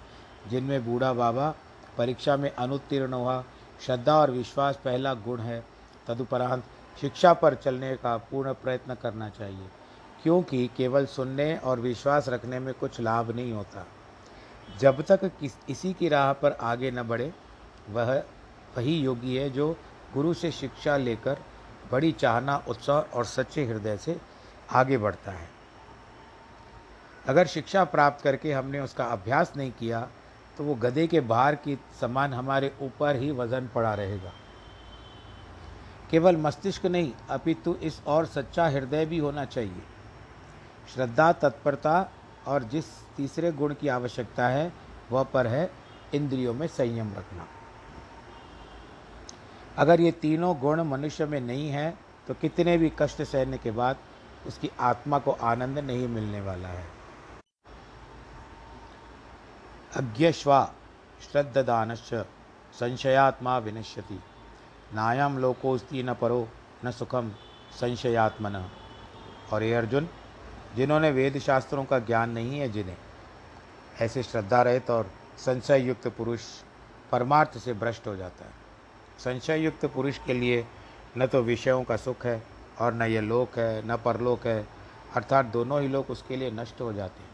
जिनमें 0.49 0.85
बूढ़ा 0.87 1.13
बाबा, 1.13 1.55
परीक्षा 1.99 2.37
में 2.37 2.51
अनुत्तीर्ण 2.51 3.13
हुआ, 3.13 3.45
श्रद्धा 3.87 4.15
और 4.15 4.31
विश्वास 4.31 4.77
पहला 4.77 5.15
गुण 5.15 5.41
है, 5.41 5.63
तदुपरांत 6.07 6.65
शिक्षा 7.01 7.33
पर 7.33 7.55
चलने 7.55 7.95
का 7.97 8.17
पूर्ण 8.31 8.53
प्रयत्न 8.53 8.95
करना 8.95 9.29
चाहिए, 9.29 9.67
क्योंकि 10.23 10.71
केवल 10.77 11.07
सुनने 11.07 11.57
और 11.57 11.81
विश्वास 11.81 12.29
रखने 12.29 12.59
में 12.59 12.73
कुछ 12.75 13.01
लाभ 13.01 13.31
नहीं 13.31 13.53
होता। 13.53 13.87
जब 14.81 15.03
तक 15.03 15.31
इसी 15.71 15.93
की 15.93 16.09
राह 16.09 16.33
पर 16.33 16.53
आगे 16.53 16.91
न 16.91 17.03
बढ़े, 17.03 17.33
वह, 17.91 18.15
वही 18.77 18.97
योगी 18.99 19.37
है 19.37 19.51
जो 19.51 19.77
गुरु 20.15 20.35
से 20.35 20.51
शिक्षा 20.51 20.97
लेकर 20.97 21.39
बड़ी 21.93 22.13
चाहना, 22.13 22.63
उत्साह 22.69 23.17
और 23.17 23.25
सच्चे 23.25 23.65
हृदय 23.65 23.97
से 23.97 24.17
आगे 24.71 24.99
बढ़ता 24.99 25.33
है। 25.33 25.62
अगर 27.27 27.47
शिक्षा 27.47 27.85
प्राप्त 27.85 28.23
करके 28.25 28.53
हमने 28.53 28.81
उसका 28.81 29.05
अभ्यास 29.07 29.53
नहीं 29.57 29.73
किया 29.73 30.01
तो 30.59 30.65
वो 30.65 30.75
गधे 30.75 31.07
के 31.07 31.21
भार 31.23 31.55
की 31.55 31.79
समान 32.01 32.33
हमारे 32.35 32.73
ऊपर 32.83 33.17
ही 33.17 33.31
वज़न 33.31 33.69
पड़ा 33.75 33.95
रहेगा। 33.95 34.33
केवल 36.11 36.37
मस्तिष्क 36.37 36.87
नहीं, 36.87 37.13
अपितु 37.31 37.75
इस 37.83 38.01
और 38.07 38.27
सच्चा 38.27 38.67
हृदय 38.69 39.07
भी 39.07 39.19
होना 39.19 39.45
चाहिए। 39.45 39.83
श्रद्धा, 40.95 41.33
तत्परता 41.33 42.11
और 42.47 42.63
जिस 42.63 42.85
तीसरे 43.17 43.53
गुण 43.53 43.75
की 43.75 43.89
आवश्यकता 43.89 44.49
है, 44.49 44.73
वह 45.13 45.23
पर 45.25 45.47
है 45.47 45.71
इंद्रियों 46.15 46.55
में 46.55 46.67
संयम 46.69 47.13
रखना। 47.17 47.47
अगर 49.79 50.01
ये 50.01 50.11
तीनों 50.13 50.55
गुण 50.61 50.83
मनुष्य 50.83 51.27
में 51.27 51.41
नहीं 51.41 51.69
है 51.71 51.95
तो 52.29 52.35
कितने 52.35 52.77
भी 52.79 52.93
कष्ट 52.99 53.23
सहने 53.23 53.59
के 53.59 53.71
बाद 53.71 53.97
उसकी 54.47 54.71
आत्मा 54.81 55.19
को 55.19 55.31
आनंद 55.33 55.79
नहीं 55.79 56.09
मिलने 56.09 56.41
वाला 56.41 56.69
है। 56.69 56.85
अज्ञश्वा 59.97 60.73
श्रद्धानश्च 61.33 62.15
संशयात्मा 62.73 63.59
विनश्यति। 63.59 64.21
नायाम 64.95 65.39
लोकोस्ती 65.39 66.03
न 66.03 66.15
परो, 66.15 66.49
न 66.85 66.91
सुखम 66.91 67.33
संशयात्मन। 67.73 68.71
और 69.53 69.63
ये 69.63 69.75
अर्जुन, 69.75 70.09
जिन्होंने 70.77 71.11
वेद 71.11 71.39
शास्त्रों 71.39 71.85
का 71.85 71.99
ज्ञान 71.99 72.31
नहीं 72.31 72.61
है 72.61 72.69
जिन्हें, 72.69 72.97
ऐसे 74.01 74.23
श्रद्धा 74.23 74.63
रहित 74.63 74.91
और 74.91 75.11
संशय 75.39 75.81
युक्त 75.81 76.09
पुरुष 76.09 76.41
परमार्थ 77.13 77.59
से 77.59 77.73
भ्रष्ट 77.73 78.07
हो 78.07 78.17
जाता 78.17 78.45
है। 78.45 78.53
संशय 79.19 79.59
युक्त 79.59 79.87
पुरुष 79.87 80.19
के 80.19 80.33
लिए 80.33 80.67
न 81.19 81.27
तो 81.27 81.43
विषयों 81.43 81.85
का 81.85 81.97
सुख 81.97 82.27
है 82.27 82.47
और 82.81 82.95
न 82.95 83.03
ये 83.03 83.21
लोक 83.21 83.59
है, 83.59 83.89
न 83.89 83.97
परलोक 83.97 84.47
है, 84.47 84.69
अर्थात 85.17 85.47
दोनों 85.47 85.81
ही 85.81 85.89
लोग 85.89 86.11
उसके 86.11 86.37
लिए 86.37 86.51
नष्ट 86.51 86.81
हो 86.81 86.93
जाते 86.93 87.23
हैं। 87.23 87.31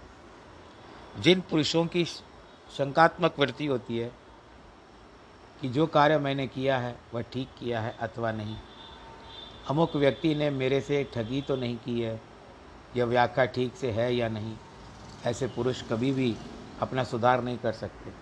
जिन 1.23 1.41
पुरुषों 1.41 1.87
की 1.87 2.07
शंकात्मक 2.77 3.39
वृत्ति 3.39 3.67
होती 3.67 3.99
है 3.99 4.11
कि 5.61 5.69
जो 5.69 5.87
कार्य 5.87 6.19
मैंने 6.19 6.47
किया 6.47 6.79
है, 6.79 6.95
वह 7.15 7.23
ठीक 7.23 7.49
किया 7.59 7.81
है 7.81 7.97
अथवा 8.01 8.33
नहीं। 8.33 8.57
अमुक 9.71 9.97
व्यक्ति 9.97 10.35
ने 10.35 10.51
मेरे 10.51 10.81
से 10.81 11.03
ठगी 11.15 11.41
तो 11.43 11.57
नहीं 11.57 11.77
की 11.77 12.01
है 12.01 12.21
यह 12.97 13.05
व्याख्या 13.05 13.45
ठीक 13.47 13.75
से 13.77 13.91
है 13.91 14.15
या 14.15 14.29
नहीं, 14.29 14.55
ऐसे 15.27 15.47
पुरुष 15.47 15.83
कभी 15.83 16.13
भी 16.13 16.37
अपना 16.81 17.05
सुधार 17.05 17.43
नहीं 17.43 17.59
कर 17.59 17.73
सकते। 17.73 18.13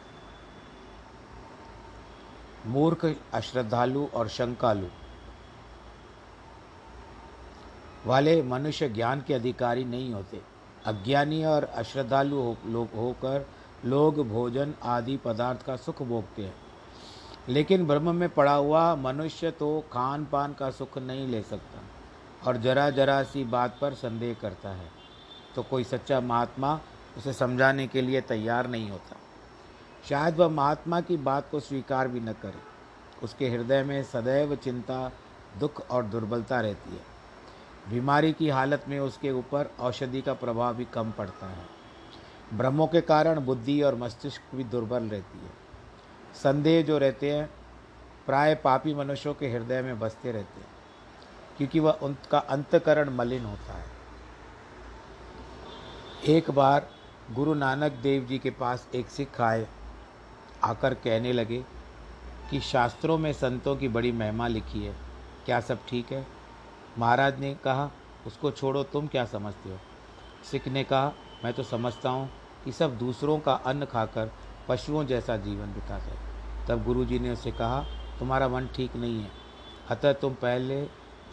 मूर्ख, 2.67 3.05
अश्रद्धालु 3.35 4.07
और 4.07 4.29
शंकालु। 4.29 4.87
वाले 8.07 8.43
मनुष्य 8.43 8.89
ज्ञान 8.89 9.21
के 9.21 9.35
अधिकारी 9.35 9.85
नहीं 9.85 10.13
होते। 10.13 10.41
अज्ञानी 10.87 11.45
और 11.45 11.65
अश्रद्धालु 11.65 12.55
लोग 12.67 12.95
होकर 12.97 13.47
लोग 13.87 14.29
भोजन 14.29 14.75
आदि 14.83 15.17
पदार्थ 15.17 15.63
का 15.63 15.77
सुख 15.77 16.03
भोगते 16.03 16.43
हैं। 16.43 16.55
लेकिन 17.49 17.87
ब्रह्म 17.87 18.15
में 18.15 18.29
पड़ा 18.29 18.55
हुआ 18.55 18.95
मनुष्य 18.95 19.51
तो 19.51 19.81
खान 19.93 20.25
पान 20.25 20.53
का 20.53 20.71
सुख 20.71 20.99
नहीं 20.99 21.29
ले 21.29 21.43
सकता 21.43 21.83
और 22.47 22.57
जरा 22.57 22.91
जरा 22.91 23.23
सी 23.23 23.45
बात 23.45 23.79
पर 23.81 23.95
संदेह 23.95 24.35
करता 24.35 24.69
है। 24.69 24.91
तो 25.55 25.63
कोई 25.63 25.85
सच्चा 25.85 26.21
महात्मा 26.21 26.81
उसे 27.17 27.33
समझाने 27.33 27.87
के 27.87 28.03
लिए 28.03 28.21
तैयार 28.21 28.67
नहीं 28.67 28.91
होता। 28.91 29.17
शायद 30.09 30.37
वह 30.37 30.49
महात्मा 30.49 31.01
की 31.01 31.17
बात 31.17 31.49
को 31.51 31.61
स्वीकार 31.61 32.09
भी 32.09 32.21
न 32.21 32.33
करे। 32.33 32.77
उसके 33.23 33.49
हृदय 33.49 33.83
में 33.83 34.03
सदैव 34.03 34.55
चिंता, 34.55 35.11
दुख 35.59 35.91
और 35.91 36.05
दुर्बलता 36.05 36.61
रहती 36.61 36.91
है। 36.91 37.17
बीमारी 37.91 38.33
की 38.33 38.49
हालत 38.49 38.85
में 38.89 39.01
उसके 39.01 39.31
ऊपर 39.31 39.71
औषधि 39.81 40.21
का 40.23 40.35
प्रभाव 40.35 40.75
भी 40.75 40.85
कम 40.85 41.11
पड़ता 41.11 41.47
है। 41.47 41.76
भ्रमों 42.55 42.87
के 42.87 43.01
कारण 43.01 43.41
बुद्धि 43.41 43.81
और 43.83 43.95
मस्तिष्क 43.95 44.55
भी 44.55 44.65
दुर्बल 44.65 45.03
रहती 45.03 45.39
है। 45.39 45.51
संदेह 46.35 46.83
जो 46.83 46.99
रहते 46.99 47.31
हैं, 47.31 47.49
प्राय 48.27 48.55
पापी 48.55 48.95
मनुष्यों 48.95 49.35
के 49.35 49.49
हृदय 49.49 49.83
में 49.83 49.99
बसते 49.99 50.33
रहते 50.33 50.61
हैं, 50.61 50.69
क्योंकि 51.59 51.81
वह 51.81 51.99
उनका 52.03 52.39
अंतकरण 52.39 53.11
मलिन 53.11 53.45
होता 53.45 53.73
है। 53.73 53.85
एक 56.27 56.51
बार 56.51 56.89
गुरु 57.33 57.55
नानक 57.55 57.93
देव 57.93 58.25
जी 58.25 58.39
के 58.39 58.51
पास 58.51 58.89
एक 58.95 59.09
सिख 59.09 59.41
आए, 59.41 59.67
आकर 60.65 60.95
कहने 60.95 61.33
लगे 61.33 61.65
कि 62.51 62.61
शास्त्रों 62.61 63.19
में 63.19 63.33
संतों 63.33 63.77
की 63.77 63.89
बड़ी 63.89 64.13
महिमा 64.13 64.49
लिखी 64.49 64.85
है, 64.85 64.95
क्या 65.47 65.61
सब 65.61 65.87
ठीक 65.89 66.13
है? 66.13 66.27
महाराज 66.99 67.41
ने 67.41 67.55
कहा, 67.55 67.91
उसको 68.27 68.51
छोड़ो, 68.51 68.83
तुम 68.83 69.07
क्या 69.07 69.25
समझते 69.25 69.71
हो? 69.71 69.79
सिख 70.51 70.69
ने 70.69 70.85
कहा 70.85 71.13
मैं 71.47 71.53
तो 71.55 71.63
समझता 71.63 72.11
हूँ 72.11 72.29
कि 72.65 72.73
सब 72.73 72.97
दूसरों 72.99 73.39
का 73.39 73.53
अन्न 73.67 73.85
खाकर 73.85 74.31
पशुओं 74.69 75.05
जैसा 75.07 75.37
जीवन 75.37 75.73
बिताते 75.73 76.17
तब 76.69 76.83
गुरुजी 76.85 77.19
ने 77.19 77.31
उसे 77.31 77.51
कहा, 77.51 77.81
तुम्हारा 78.19 78.49
मन 78.49 78.67
ठीक 78.67 78.97
नहीं 78.97 79.23
है। 79.23 79.31
अतः 79.91 80.13
तुम 80.13 80.35
पहले 80.35 80.81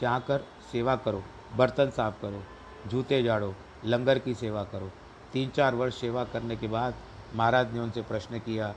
जाकर 0.01 0.45
सेवा 0.71 0.95
करो, 0.95 1.23
बर्तन 1.57 1.89
साफ़ 1.89 2.21
करो, 2.21 2.43
जूते 2.89 3.23
झाड़ो, 3.23 3.53
लंगर 3.85 4.19
की 4.19 4.33
सेवा 4.33 4.63
करो। 4.63 4.91
तीन 5.33 5.49
चार 5.49 5.75
वर्ष 5.75 5.99
सेवा 6.01 6.23
करने 6.23 6.55
के 6.55 6.67
बाद 6.67 6.93
महाराज 7.35 7.73
ने 7.73 7.79
उनसे 7.79 8.01
प्रश्न 8.01 8.39
किया, 8.39 8.73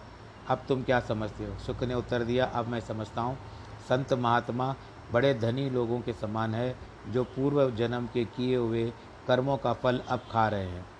अब 0.48 0.64
तुम 0.68 0.82
क्या 0.82 1.00
समझते 1.00 1.44
हो? 1.44 1.58
सुख 1.58 1.84
ने 1.84 1.94
उत्तर 1.94 2.24
दिया, 2.24 2.46
अब 2.46 2.68
मैं 2.68 2.80
समझता 2.80 3.20
हूँ। 3.20 3.38
संत 3.88 4.12
महात्मा 4.12 4.74
बड़े 5.12 5.34
धनी 5.34 5.70
लोगों 5.70 6.00
के 6.00 6.12
समान 6.12 6.54
है, 6.54 6.76
जो 7.08 7.24
पूर्व 7.24 7.70
जन्म 7.70 8.06
के 8.06 8.24
किए 8.24 8.56
हुए 8.56 8.92
कर्मों 9.26 9.56
का 9.56 9.72
फल 9.72 10.02
अब 10.08 10.28
खा 10.32 10.48
रहे 10.48 10.66
हैं। 10.66 10.95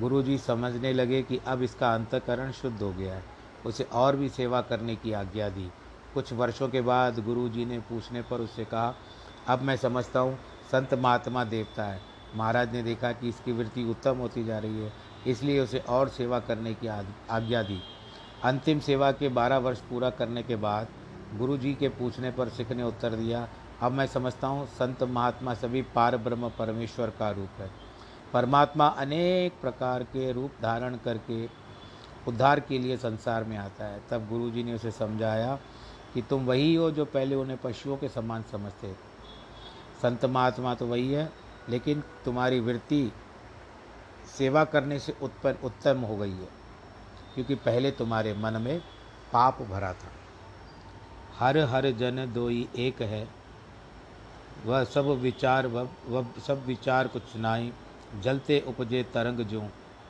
गुरुजी 0.00 0.38
समझने 0.38 0.92
लगे 0.92 1.22
कि 1.22 1.40
अब 1.46 1.62
इसका 1.62 1.92
अंतकरण 1.94 2.50
शुद्ध 2.52 2.80
हो 2.82 2.92
गया 2.92 3.14
है। 3.14 3.22
उसे 3.66 3.84
और 3.84 4.16
भी 4.16 4.28
सेवा 4.28 4.60
करने 4.60 4.96
की 4.96 5.12
आज्ञा 5.12 5.48
दी। 5.48 5.70
कुछ 6.14 6.32
वर्षों 6.32 6.68
के 6.68 6.80
बाद 6.80 7.18
गुरुजी 7.24 7.64
ने 7.64 7.78
पूछने 7.80 8.22
पर 8.22 8.40
उससे 8.40 8.64
कहा, 8.64 8.94
अब 9.48 9.62
मैं 9.62 9.76
समझता 9.76 10.20
हूँ, 10.20 10.38
संत 10.72 10.94
महात्मा 10.94 11.44
देवता 11.44 11.84
है। 11.84 12.00
महाराज 12.36 12.72
ने 12.72 12.82
देखा 12.82 13.12
कि 13.12 13.28
इसकी 13.28 13.52
वृत्ति 13.52 13.84
उत्तम 13.84 14.16
होती 14.16 14.44
जा 14.44 14.58
रही 14.58 14.80
है, 14.80 14.92
इसलिए 15.26 15.60
उसे 15.60 15.78
और 15.78 16.08
सेवा 16.08 16.38
करने 16.40 16.74
की 16.74 16.86
आज्ञा 16.86 17.62
दी। 17.62 17.80
अंतिम 18.44 18.80
सेवा 18.80 19.10
के 19.12 19.28
बारह 19.30 19.58
वर्ष 19.58 19.80
पूरा 19.80 20.10
करने 20.10 20.42
के 20.42 20.56
बाद 20.56 20.88
गुरु 21.38 21.56
जी 21.56 21.74
के 21.74 21.88
पूछने 21.90 22.30
पर 22.30 22.48
सिख 22.48 22.72
ने 22.72 22.82
उत्तर 22.82 23.14
दिया, 23.14 23.48
अब 23.82 23.92
मैं 23.92 24.06
समझता 24.06 24.46
हूँ, 24.46 24.66
संत 24.68 25.02
महात्मा 25.02 25.54
सभी 25.54 25.82
पार 25.94 26.16
ब्रह्म 26.16 26.48
परमेश्वर 26.58 27.10
का 27.10 27.30
रूप 27.30 27.60
है। 27.60 27.70
परमात्मा 28.34 28.86
अनेक 28.98 29.60
प्रकार 29.60 30.02
के 30.02 30.32
रूप 30.32 30.52
धारण 30.62 30.96
करके 30.96 31.44
उद्धार 32.28 32.60
के 32.60 32.78
लिए 32.78 32.96
संसार 32.96 33.44
में 33.44 33.56
आता 33.56 33.84
है। 33.84 34.00
तब 34.10 34.28
गुरु 34.28 34.50
जी 34.50 34.62
ने 34.62 34.74
उसे 34.74 34.90
समझाया 34.90 35.58
कि 36.14 36.22
तुम 36.22 36.44
वही 36.46 36.74
हो 36.74 36.90
जो 36.90 37.04
पहले 37.04 37.34
उन्हें 37.34 37.58
पशुओं 37.58 37.96
के 37.96 38.08
समान 38.08 38.42
समझते 38.42 38.88
थे। 38.88 38.96
संत 40.02 40.24
महात्मा 40.24 40.74
तो 40.74 40.86
वही 40.86 41.12
है, 41.12 41.30
लेकिन 41.68 42.02
तुम्हारी 42.24 42.60
वृत्ति 42.60 43.12
सेवा 44.38 44.64
करने 44.64 44.98
से 44.98 45.14
उत्पन्न, 45.22 45.56
उत्तम 45.64 46.00
हो 46.00 46.16
गई 46.16 46.30
है, 46.30 46.48
क्योंकि 47.34 47.54
पहले 47.54 47.90
तुम्हारे 47.90 48.34
मन 48.34 48.60
में 48.62 48.80
पाप 49.32 49.62
भरा 49.62 49.92
था। 49.92 50.10
हर 51.38 51.58
हर 51.58 51.90
जन 51.92 52.32
दोई 52.34 52.68
एक 52.76 53.02
है। 53.02 53.28
वह 54.66 54.84
सब 54.84 55.06
विचार, 55.20 55.66
वह 55.66 56.26
सब 56.46 56.64
विचार 56.66 57.08
कुछ 57.08 57.36
नाई 57.36 57.72
जलते 58.22 58.62
उपजे 58.68 59.02
तरंग 59.14 59.38
जो 59.46 59.62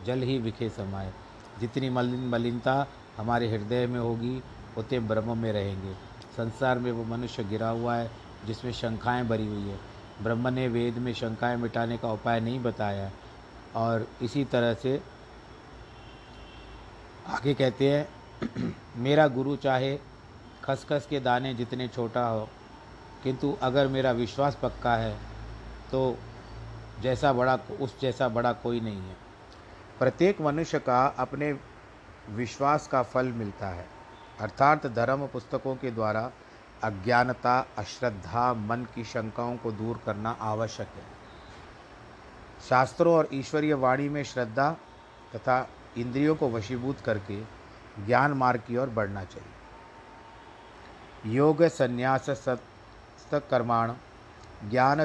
जल 0.06 0.22
ही 0.22 0.38
विखे 0.38 0.68
समाए 0.68 1.12
जितनी 1.60 1.90
मलिन 1.90 2.28
मलिनता 2.28 2.86
हमारे 3.16 3.48
हृदय 3.50 3.86
में 3.86 3.98
होगी 4.00 4.42
उतने 4.78 4.98
ब्रह्म 5.00 5.36
में 5.38 5.52
रहेंगे। 5.52 5.94
संसार 6.36 6.78
में 6.78 6.90
वो 6.92 7.04
मनुष्य 7.04 7.44
गिरा 7.44 7.68
हुआ 7.68 7.96
है, 7.96 8.10
जिसमें 8.46 8.72
शंखाएँ 8.72 9.24
भरी 9.24 9.46
हुई 9.46 9.68
है। 9.68 9.78
ब्रह्म 10.22 10.48
ने 10.48 10.66
वेद 10.68 10.98
में 10.98 11.12
शंकाएँ 11.14 11.56
मिटाने 11.56 11.98
का 11.98 12.12
उपाय 12.12 12.40
नहीं 12.40 12.60
बताया। 12.60 13.10
और 13.76 14.06
इसी 14.22 14.44
तरह 14.44 14.74
से 14.74 15.00
आगे 17.28 17.54
कहते 17.54 17.90
हैं, 17.90 18.74
मेरा 18.96 19.26
गुरु 19.28 19.56
चाहे 19.56 19.96
खसखस 20.64 21.06
के 21.10 21.20
दाने 21.20 21.54
जितने 21.54 21.88
छोटा 21.88 22.26
हो, 22.26 22.48
किंतु 23.24 23.56
अगर 23.62 23.88
मेरा 23.88 24.12
विश्वास 24.12 24.58
पक्का 24.62 24.96
है 24.96 25.14
तो 25.92 26.16
जैसा 27.00 27.32
बड़ा 27.32 27.58
उस 27.80 28.00
जैसा 28.00 28.28
बड़ा 28.28 28.52
कोई 28.52 28.80
नहीं 28.80 29.08
है। 29.08 29.16
प्रत्येक 29.98 30.40
मनुष्य 30.40 30.78
का 30.78 31.06
अपने 31.06 31.58
विश्वास 32.30 32.86
का 32.86 33.02
फल 33.02 33.26
मिलता 33.26 33.68
है। 33.68 33.88
अर्थात 34.40 34.86
धर्म 34.86 35.26
पुस्तकों 35.26 35.76
के 35.76 35.90
द्वारा 35.90 36.30
अज्ञानता, 36.84 37.66
अश्रद्धा, 37.78 38.54
मन 38.54 38.86
की 38.94 39.04
शंकाओं 39.04 39.56
को 39.56 39.72
दूर 39.72 40.00
करना 40.06 40.36
आवश्यक 40.40 40.86
है। 40.86 41.02
शास्त्रों 42.68 43.14
और 43.14 43.28
ईश्वरीय 43.32 43.74
वाणी 43.74 44.08
में 44.08 44.24
श्रद्धा 44.24 44.76
तथा 45.34 45.68
इंद्रियों 45.96 46.36
को 46.36 46.50
वशीभूत 46.50 47.00
करके 47.00 47.42
ज्ञान 48.06 48.32
मार्ग 48.32 48.60
की 48.60 48.76
ओर 48.76 48.88
बढ़ना 48.88 49.24
चाहिए। 49.24 49.48
योग, 51.36 51.62
संन्यास 51.62 52.30
सत्कर्माण 52.30 53.94
ज्ञान 54.70 55.04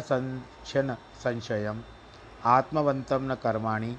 संचन 0.69 0.93
संशयम 1.23 1.81
आत्मवंतम 2.45 3.31
न 3.31 3.35
कर्माणी 3.35 3.95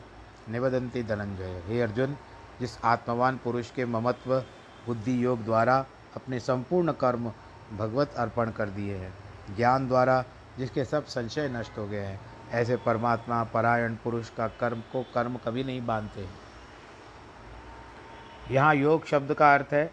निवदंती 0.49 1.03
धनंजय। 1.03 1.63
हे 1.67 1.81
अर्जुन, 1.83 2.17
जिस 2.61 2.77
आत्मवान 2.85 3.37
पुरुष 3.37 3.71
के 3.71 3.85
ममत्व, 3.85 4.35
बुद्धि 4.87 5.25
योग 5.25 5.45
द्वारा 5.45 5.79
अपने 6.17 6.41
संपूर्ण 6.41 6.93
कर्म 6.93 7.31
भगवत 7.79 8.15
अर्पण 8.17 8.51
कर 8.51 8.69
दिए 8.69 8.97
हैं, 8.97 9.13
ज्ञान 9.57 9.89
द्वारा 9.89 10.23
जिसके 10.59 10.85
सब 10.85 11.07
संशय 11.07 11.49
नष्ट 11.49 11.79
हो 11.79 11.87
गए 11.89 12.05
हैं, 12.05 12.21
ऐसे 12.53 12.77
परमात्मा 12.77 13.43
परायण 13.45 13.97
पुरुष 14.05 14.31
का 14.31 14.49
कर्म 14.61 14.81
को 14.93 15.03
कर्म 15.15 15.37
कभी 15.45 15.65
नहीं 15.65 15.85
बांधते 15.87 16.29
यहाँ 18.51 18.75
योग 18.75 19.07
शब्द 19.07 19.35
का 19.35 19.55
अर्थ 19.55 19.73
है, 19.73 19.91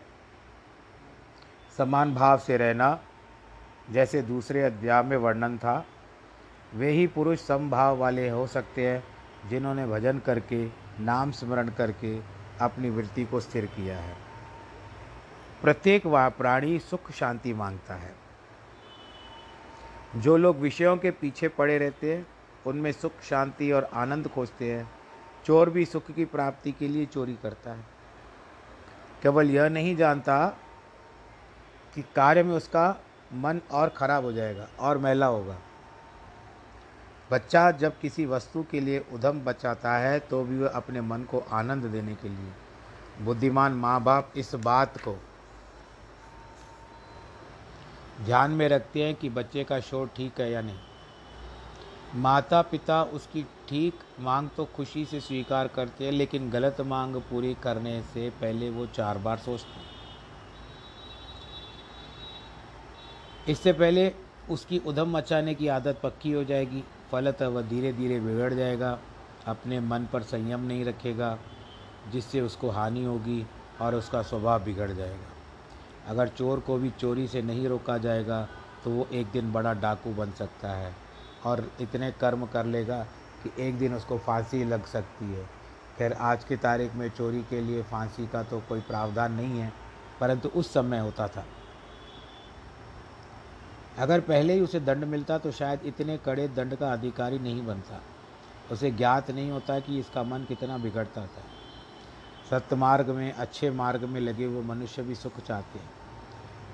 समान 1.77 2.15
भाव 2.15 2.37
से 2.37 2.57
रहना, 2.57 2.97
जैसे 3.91 4.21
दूसरे 4.23 4.63
अध्याय 4.63 5.03
में 5.03 5.17
वर्णन 5.17 5.57
था 5.57 5.83
वे 6.73 6.91
ही 6.91 7.07
पुरुष 7.07 7.39
समभाव 7.39 7.97
वाले 7.97 8.29
हो 8.29 8.47
सकते 8.47 8.87
हैं, 8.87 9.03
जिन्होंने 9.49 9.87
भजन 9.87 10.19
करके, 10.19 10.67
नाम 10.99 11.31
स्मरण 11.31 11.69
करके 11.69 12.19
अपनी 12.61 12.89
वृत्ति 12.89 13.25
को 13.25 13.39
स्थिर 13.39 13.65
किया 13.65 13.97
है। 13.97 14.15
प्रत्येक 15.61 16.05
वह 16.05 16.29
प्राणी 16.29 16.79
सुख 16.79 17.11
शांति 17.11 17.53
माँगता 17.53 17.93
है। 17.93 18.15
जो 20.15 20.37
लोग 20.37 20.57
विषयों 20.57 20.97
के 20.97 21.11
पीछे 21.11 21.47
पड़े 21.47 21.77
रहते 21.77 22.15
हैं, 22.15 22.27
उनमें 22.67 22.91
सुख, 22.91 23.11
शांति 23.21 23.71
और 23.71 23.83
आनंद 23.83 24.27
खोजते 24.27 24.73
हैं। 24.73 24.91
चोर 25.45 25.69
भी 25.69 25.85
सुख 25.85 26.11
की 26.11 26.25
प्राप्ति 26.25 26.71
के 26.71 26.87
लिए 26.87 27.05
चोरी 27.05 27.35
करता 27.43 27.71
है। 27.71 27.83
केवल 29.23 29.49
यह 29.49 29.69
नहीं 29.69 29.95
जानता 29.95 30.57
कि 31.95 32.01
कार्य 32.01 32.43
में 32.43 32.55
उसका 32.55 33.01
मन 33.33 33.61
और 33.71 33.89
खराब 33.89 34.23
हो 34.23 34.31
जाएगा 34.31 34.67
और 34.79 34.97
मैला 34.97 35.25
होगा। 35.25 35.57
बच्चा 37.31 37.69
जब 37.71 37.99
किसी 37.99 38.25
वस्तु 38.25 38.63
के 38.71 38.79
लिए 38.79 38.99
उधम 39.13 39.39
बचाता 39.41 39.95
है 39.97 40.19
तो 40.19 40.43
भी 40.43 40.57
वह 40.57 40.69
अपने 40.69 41.01
मन 41.01 41.23
को 41.23 41.39
आनंद 41.51 41.85
देने 41.85 42.15
के 42.15 42.29
लिए। 42.29 43.25
बुद्धिमान 43.25 43.73
माँ 43.73 44.01
बाप 44.03 44.33
इस 44.37 44.53
बात 44.55 44.97
को 44.97 45.15
ध्यान 48.25 48.51
में 48.51 48.67
रखते 48.69 49.03
हैं 49.03 49.15
कि 49.15 49.29
बच्चे 49.29 49.63
का 49.63 49.79
शोर 49.79 50.09
ठीक 50.15 50.39
है 50.41 50.51
या 50.51 50.61
नहीं। 50.61 50.79
माता 52.15 52.61
पिता 52.61 53.01
उसकी 53.03 53.43
ठीक 53.69 53.99
मांग 54.19 54.49
तो 54.57 54.65
खुशी 54.65 55.05
से 55.05 55.19
स्वीकार 55.19 55.67
करते 55.67 56.05
हैं, 56.05 56.11
लेकिन 56.11 56.49
गलत 56.49 56.81
मांग 56.81 57.15
पूरी 57.21 57.53
करने 57.63 58.01
से 58.13 58.29
पहले 58.41 58.69
वो 58.69 58.85
चार 58.87 59.17
बार 59.17 59.37
सोचते 59.37 59.79
हैं। 59.79 59.85
इससे 63.47 63.73
पहले 63.73 64.11
उसकी 64.49 64.77
उधम 64.85 65.17
मचाने 65.17 65.53
की 65.55 65.67
आदत 65.67 65.99
पक्की 66.03 66.31
हो 66.31 66.43
जाएगी। 66.43 66.83
फलतः 67.11 67.47
वह 67.47 67.61
धीरे 67.61 67.91
धीरे 67.93 68.19
बिगड़ 68.19 68.53
जाएगा, 68.53 68.97
अपने 69.47 69.79
मन 69.79 70.07
पर 70.13 70.21
संयम 70.23 70.61
नहीं 70.61 70.85
रखेगा, 70.85 71.37
जिससे 72.11 72.41
उसको 72.41 72.69
हानि 72.69 73.03
होगी 73.03 73.45
और 73.81 73.95
उसका 73.95 74.21
स्वभाव 74.21 74.63
बिगड़ 74.63 74.91
जाएगा। 74.91 75.35
अगर 76.07 76.27
चोर 76.27 76.59
को 76.59 76.77
भी 76.77 76.89
चोरी 76.89 77.27
से 77.27 77.41
नहीं 77.41 77.67
रोका 77.67 77.97
जाएगा 77.97 78.47
तो 78.83 78.91
वो 78.91 79.07
एक 79.13 79.27
दिन 79.27 79.51
बड़ा 79.53 79.73
डाकू 79.73 80.13
बन 80.13 80.31
सकता 80.31 80.71
है 80.71 80.93
और 81.45 81.63
इतने 81.81 82.11
कर्म 82.11 82.45
कर 82.45 82.65
लेगा 82.65 82.99
कि 83.43 83.51
एक 83.59 83.77
दिन 83.77 83.93
उसको 83.93 84.17
फांसी 84.17 84.63
लग 84.63 84.85
सकती 84.85 85.25
है। 85.25 85.45
खैर, 85.97 86.13
आज 86.13 86.43
की 86.43 86.55
तारीख 86.57 86.95
में 86.95 87.09
चोरी 87.09 87.41
के 87.41 87.61
लिए 87.61 87.83
फांसी 87.83 88.27
का 88.27 88.43
तो 88.43 88.61
कोई 88.69 88.81
प्रावधान 88.81 89.33
नहीं 89.33 89.59
है, 89.59 89.71
परंतु 90.19 90.49
उस 90.49 90.73
समय 90.73 90.99
होता 90.99 91.27
था। 91.27 91.45
अगर 93.97 94.19
पहले 94.21 94.53
ही 94.53 94.61
उसे 94.61 94.79
दंड 94.79 95.03
मिलता 95.05 95.37
तो 95.37 95.51
शायद 95.51 95.85
इतने 95.85 96.17
कड़े 96.17 96.47
दंड 96.47 96.75
का 96.75 96.91
अधिकारी 96.93 97.39
नहीं 97.39 97.65
बनता। 97.65 98.01
उसे 98.71 98.91
ज्ञात 98.91 99.31
नहीं 99.31 99.51
होता 99.51 99.79
कि 99.79 99.99
इसका 99.99 100.23
मन 100.23 100.43
कितना 100.43 100.77
बिगड़ता 100.77 101.21
था। 101.21 101.43
सत्य 102.49 102.75
मार्ग 102.75 103.09
में, 103.09 103.31
अच्छे 103.33 103.69
मार्ग 103.71 104.03
में 104.03 104.19
लगे 104.21 104.45
हुए 104.45 104.63
मनुष्य 104.65 105.03
भी 105.03 105.15
सुख 105.15 105.39
चाहते 105.39 105.79
हैं, 105.79 105.89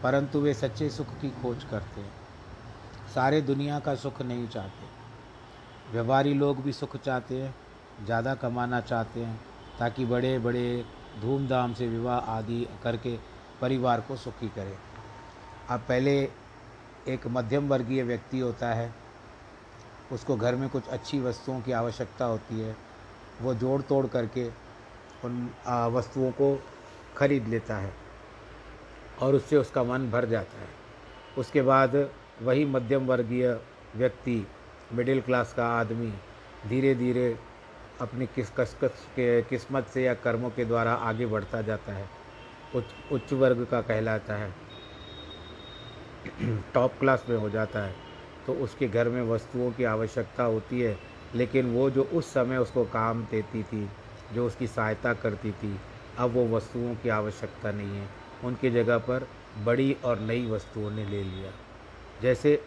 परंतु 0.04 0.40
वे 0.40 0.54
सच्चे 0.54 0.90
सुख 0.90 1.14
की 1.22 1.30
खोज 1.42 1.64
करते 1.64 2.02
हैं। 2.02 2.12
सारे 3.16 3.42
दुनिया 3.44 3.80
का 3.80 3.96
सुख 3.96 4.22
नहीं 4.22 4.48
चाहते। 4.48 5.92
व्यवहारी 5.94 6.34
लोग 6.34 6.62
भी 6.64 6.74
सुख 6.74 6.96
चाहते 6.98 7.42
हैं, 7.42 7.54
ज़्यादा 8.06 8.36
कमाना 8.36 8.82
चाहते 8.82 9.20
हैं, 9.20 9.40
ताकि 9.80 10.06
बड़े 10.06 10.38
बड़े 10.40 10.86
धूमधाम 11.22 11.74
से 11.74 11.88
विवाह 11.88 12.32
आदि 12.32 12.66
करके 12.84 13.18
परिवार 13.62 14.02
को 14.02 14.16
सुखी 14.18 14.48
करें। 14.50 14.78
अब 15.70 15.80
पहले 15.80 16.22
एक 17.10 17.28
मध्यम 17.28 17.68
वर्गीय 17.68 18.04
व्यक्ति 18.04 18.39
होता 18.39 18.68
है, 18.74 18.94
उसको 20.12 20.36
घर 20.36 20.56
में 20.56 20.70
कुछ 20.70 20.88
अच्छी 20.88 21.20
वस्तुओं 21.20 21.60
की 21.62 21.72
आवश्यकता 21.72 22.26
होती 22.26 22.60
है, 22.60 22.76
वो 23.42 23.54
जोड़ 23.54 23.82
तोड़ 23.82 24.06
करके 24.08 24.48
उन 25.26 25.50
वस्तुओं 25.94 26.32
को 26.32 26.56
खरीद 27.18 27.48
लेता 27.48 27.78
है 27.78 27.94
और 29.22 29.36
उससे 29.36 29.58
उसका 29.58 29.84
मन 29.84 30.10
भर 30.12 30.26
जाता 30.26 30.62
है। 30.62 30.70
उसके 31.38 31.62
बाद 31.62 31.96
वही 32.42 32.66
मध्यम 32.66 33.06
वर्गीय 33.06 33.60
व्यक्ति, 33.96 34.48
मिडिल 34.94 35.22
क्लास 35.22 35.54
का 35.54 35.68
आदमी 35.70 36.13
धीरे 36.68 36.96
धीरे 36.96 37.38
अपनी 38.02 38.26
किस, 38.26 38.50
कस 38.50 38.76
के, 38.82 39.42
किस्मत 39.42 39.88
से 39.88 40.04
या 40.04 40.13
कर्मों 40.16 40.50
के 40.50 40.66
द्वारा 40.66 40.94
आगे 40.94 41.26
बढ़ता 41.26 41.62
जाता 41.62 41.94
है, 41.94 42.10
उच्च 42.76 43.13
उच्च 43.13 43.34
वर्ग 43.34 43.68
का 43.72 43.82
कहलाता 43.82 44.36
है। 44.36 44.62
टॉप 46.74 46.94
क्लास 47.00 47.26
में 47.30 47.38
हो 47.38 47.50
जाता 47.50 47.80
है। 47.80 47.96
तो 48.48 48.54
उसके 48.54 48.88
घर 48.88 49.10
में 49.10 49.22
वस्तुओं 49.22 49.72
की 49.72 49.84
आवश्यकता 49.84 50.44
होती 50.44 50.82
है, 50.82 50.98
लेकिन 51.36 51.74
वो 51.74 51.90
जो 51.90 52.04
उस 52.04 52.34
समय 52.34 52.58
उसको 52.58 52.86
काम 52.86 53.24
देती 53.24 53.64
थी, 53.64 53.90
जो 54.34 54.48
उसकी 54.48 54.68
सहायता 54.68 55.14
करती 55.14 55.52
थी, 55.52 55.80
अब 56.18 56.32
वो 56.32 56.48
वस्तुओं 56.48 56.96
की 56.96 57.10
आवश्यकता 57.10 57.72
नहीं 57.72 57.98
है। 57.98 58.08
उनकी 58.44 58.70
जगह 58.72 58.98
पर 58.98 59.28
बड़ी 59.64 59.96
और 60.06 60.20
नई 60.20 60.46
वस्तुओं 60.46 60.92
ने 60.92 61.06
ले 61.06 61.24
लिया। 61.24 61.52
जैसे 62.22 62.64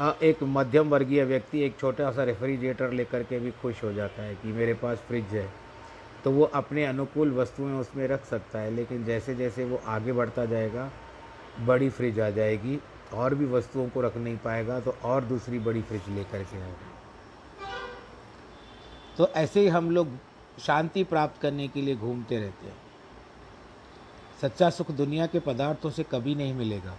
एक 0.00 0.42
मध्यम 0.42 0.88
वर्गीय 0.88 1.24
व्यक्ति 1.24 1.60
एक 1.60 1.78
छोटा 1.80 2.10
सा 2.12 2.24
रेफ्रिजरेटर 2.24 2.90
लेकर 2.90 3.22
के 3.22 3.38
भी 3.38 3.50
खुश 3.50 3.84
हो 3.84 3.92
जाता 3.92 4.22
है 4.22 4.34
कि 4.34 4.52
मेरे 4.52 4.74
पास 4.74 4.98
फ्रिज 4.98 5.24
है। 5.24 5.48
तो 6.24 6.30
वो 6.30 6.44
अपने 6.44 6.84
अनुकूल 6.84 7.32
वस्तुएँ 7.32 7.80
उसमें 7.80 8.08
रख 8.08 8.24
सकता 8.24 8.58
है, 8.58 8.70
लेकिन 8.70 9.04
जैसे 9.04 9.34
जैसे 9.34 9.64
वो 9.64 9.80
आगे 9.86 10.12
बढ़ता 10.12 10.44
जाएगा 10.44 10.90
बड़ी 11.60 11.88
फ्रिज 11.90 12.20
आ 12.20 12.28
जाएगी, 12.30 12.78
और 13.14 13.34
भी 13.34 13.46
वस्तुओं 13.46 13.88
को 13.88 14.00
रख 14.00 14.16
नहीं 14.16 14.36
पाएगा 14.36 14.78
तो 14.80 14.96
और 15.04 15.24
दूसरी 15.24 15.58
बड़ी 15.58 15.82
फ्रिज 15.82 16.08
लेकर 16.08 16.42
के 16.42 16.56
आएगा। 16.56 16.94
तो 19.18 19.28
ऐसे 19.28 19.60
ही 19.60 19.68
हम 19.68 19.90
लोग 19.90 20.08
शांति 20.58 21.04
प्राप्त 21.04 21.40
करने 21.42 21.68
के 21.68 21.82
लिए 21.82 21.96
घूमते 21.96 22.38
रहते 22.38 22.66
हैं। 22.66 22.76
सच्चा 24.42 24.70
सुख 24.70 24.90
दुनिया 24.90 25.26
के 25.26 25.40
पदार्थों 25.40 25.90
से 25.90 26.02
कभी 26.02 26.34
नहीं 26.34 26.54
मिलेगा। 26.54 26.96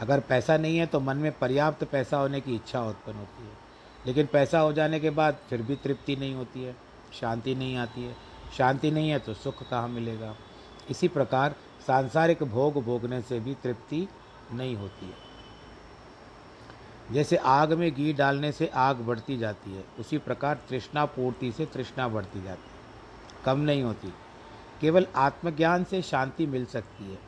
अगर 0.00 0.20
पैसा 0.20 0.56
नहीं 0.56 0.78
है 0.78 0.86
तो 0.86 1.00
मन 1.00 1.16
में 1.16 1.32
पर्याप्त 1.38 1.84
पैसा 1.84 2.16
होने 2.16 2.40
की 2.40 2.54
इच्छा 2.54 2.82
उत्पन्न 2.82 3.16
होती 3.16 3.42
है। 3.42 3.58
लेकिन 4.06 4.26
पैसा 4.26 4.58
हो 4.60 4.72
जाने 4.72 5.00
के 5.00 5.10
बाद 5.10 5.38
फिर 5.50 5.62
भी 5.62 5.76
तृप्ति 5.76 6.16
नहीं 6.16 6.34
होती 6.34 6.62
है, 6.62 6.74
शांति 7.20 7.54
नहीं 7.54 7.76
आती 7.76 8.04
है। 8.04 8.14
शांति 8.58 8.90
नहीं 8.90 9.10
है 9.10 9.18
तो 9.18 9.34
सुख 9.34 9.62
कहाँ 9.70 9.88
मिलेगा? 9.88 10.34
इसी 10.90 11.08
प्रकार 11.08 11.54
सांसारिक 11.86 12.42
भोग 12.42 12.84
भोगने 12.84 13.22
से 13.22 13.40
भी 13.40 13.54
तृप्ति 13.54 14.08
नहीं 14.52 14.76
होती 14.76 15.06
है। 15.06 15.30
जैसे 17.12 17.36
आग 17.36 17.72
में 17.72 17.94
घी 17.94 18.12
डालने 18.12 18.52
से 18.52 18.66
आग 18.66 18.96
बढ़ती 18.96 19.38
जाती 19.38 19.72
है, 19.72 19.84
उसी 19.98 20.18
प्रकार 20.18 20.58
तृष्णा 20.68 21.04
पूर्ति 21.04 21.52
से 21.52 21.66
तृष्णा 21.66 22.08
बढ़ती 22.08 22.42
जाती 22.42 22.62
है। 22.62 22.80
कम 23.44 23.60
नहीं 23.60 23.82
होती। 23.82 24.14
केवल 24.80 25.06
आत्मज्ञान 25.16 25.84
से 25.84 26.02
शांति 26.02 26.46
मिल 26.46 26.66
सकती 26.66 27.10
है। 27.10 27.18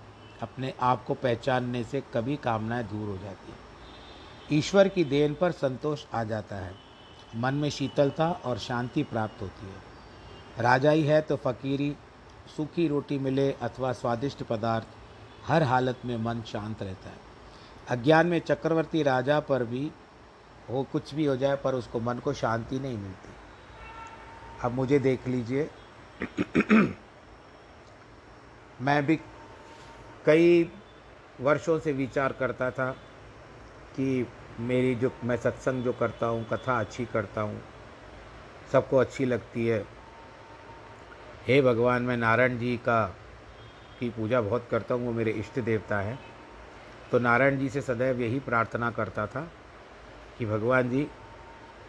अपने 0.42 0.74
आप 0.80 1.04
को 1.04 1.14
पहचानने 1.14 1.84
से 1.84 2.02
कभी 2.14 2.36
कामनाएँ 2.36 2.84
दूर 2.84 3.08
हो 3.08 3.18
जाती 3.18 3.52
है। 3.52 3.58
ईश्वर 4.58 4.88
की 4.88 5.04
देन 5.04 5.34
पर 5.34 5.52
संतोष 5.52 6.04
आ 6.14 6.24
जाता 6.24 6.56
है। 6.56 6.74
मन 7.36 7.54
में 7.54 7.70
शीतलता 7.70 8.30
और 8.30 8.58
शांति 8.58 9.02
प्राप्त 9.02 9.42
होती 9.42 9.66
है। 9.66 9.76
राजा 10.58 10.90
ही 10.90 11.02
है 11.02 11.20
तो 11.20 11.36
फकीरी 11.36 11.96
सूखी 12.46 12.88
रोटी 12.88 13.18
मिले 13.18 13.52
अथवा 13.52 13.92
स्वादिष्ट 13.92 14.42
पदार्थ, 14.42 14.86
हर 15.46 15.62
हालत 15.62 15.98
में 16.04 16.16
मन 16.16 16.42
शांत 16.42 16.82
रहता 16.82 17.10
है। 17.10 17.16
अज्ञान 17.88 18.26
में 18.26 18.38
चक्रवर्ती 18.38 19.02
राजा 19.02 19.40
पर 19.40 19.64
भी 19.64 19.92
हो, 20.70 20.82
कुछ 20.82 21.14
भी 21.14 21.24
हो 21.24 21.36
जाए, 21.36 21.56
पर 21.56 21.74
उसको 21.74 22.00
मन 22.00 22.18
को 22.18 22.32
शांति 22.32 22.78
नहीं 22.78 22.98
मिलती। 22.98 23.28
अब 24.62 24.72
मुझे 24.72 24.98
देख 24.98 25.28
लीजिए। 25.28 25.70
मैं 28.80 29.06
भी 29.06 29.16
कई 30.26 30.72
वर्षों 31.40 31.78
से 31.78 31.92
विचार 31.92 32.32
करता 32.32 32.70
था 32.70 32.90
कि 33.96 34.28
मेरी 34.60 34.94
जो, 34.94 35.12
मैं 35.24 35.36
सत्संग 35.36 35.84
जो 35.84 35.92
करता 35.92 36.26
हूँ, 36.26 36.48
कथा 36.48 36.80
अच्छी 36.80 37.04
करता 37.04 37.40
हूँ, 37.40 37.62
सबको 38.72 38.96
अच्छी 38.96 39.24
लगती 39.24 39.66
है। 39.66 40.01
हे 41.46 41.62
भगवान, 41.62 42.02
मैं 42.02 42.16
नारायण 42.16 42.58
जी 42.58 42.76
का, 42.76 43.06
की 44.00 44.10
पूजा 44.10 44.40
बहुत 44.40 44.68
करता 44.70 44.94
हूँ, 44.94 45.06
वो 45.06 45.12
मेरे 45.12 45.30
इष्ट 45.30 45.60
देवता 45.60 46.00
हैं। 46.00 46.20
तो 47.12 47.18
नारायण 47.18 47.58
जी 47.58 47.68
से 47.68 47.82
सदैव 47.82 48.20
यही 48.20 48.40
प्रार्थना 48.40 48.90
करता 48.90 49.26
था 49.26 49.52
कि 50.38 50.46
भगवान 50.46 50.90
जी, 50.90 51.08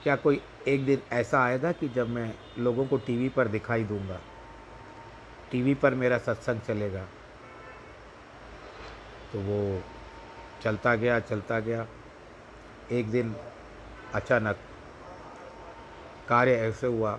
क्या 0.03 0.15
कोई 0.15 0.41
एक 0.67 0.85
दिन 0.85 1.01
ऐसा 1.11 1.43
आएगा 1.43 1.71
कि 1.71 1.89
जब 1.89 2.09
मैं 2.09 2.35
लोगों 2.57 2.85
को 2.85 2.97
टीवी 2.97 3.29
पर 3.29 3.47
दिखाई 3.47 3.83
दूँगा? 3.83 4.19
टीवी 5.51 5.73
पर 5.73 5.93
मेरा 5.93 6.17
सत्संग 6.17 6.61
चलेगा। 6.61 7.07
तो 9.33 9.39
वो 9.39 9.83
चलता 10.61 10.95
गया 10.95 11.19
चलता 11.19 11.59
गया। 11.59 11.87
एक 12.91 13.11
दिन 13.11 13.35
अचानक 14.13 14.57
कार्य 16.29 16.53
ऐसे 16.53 16.87
हुआ 16.87 17.15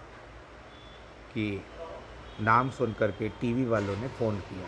कि 1.34 1.64
नाम 2.40 2.70
सुन 2.70 2.92
कर 2.92 3.06
करके 3.06 3.28
टीवी 3.28 3.64
वालों 3.64 3.96
ने 3.96 4.08
फ़ोन 4.08 4.36
किया। 4.36 4.66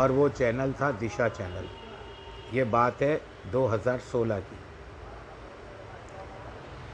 और 0.00 0.12
वो 0.12 0.28
चैनल 0.28 0.72
था 0.72 0.90
दिशा 0.90 1.28
चैनल। 1.28 1.68
ये 2.56 2.64
बात 2.64 3.02
है 3.02 3.20
2016 3.52 4.38
की। 4.38 4.56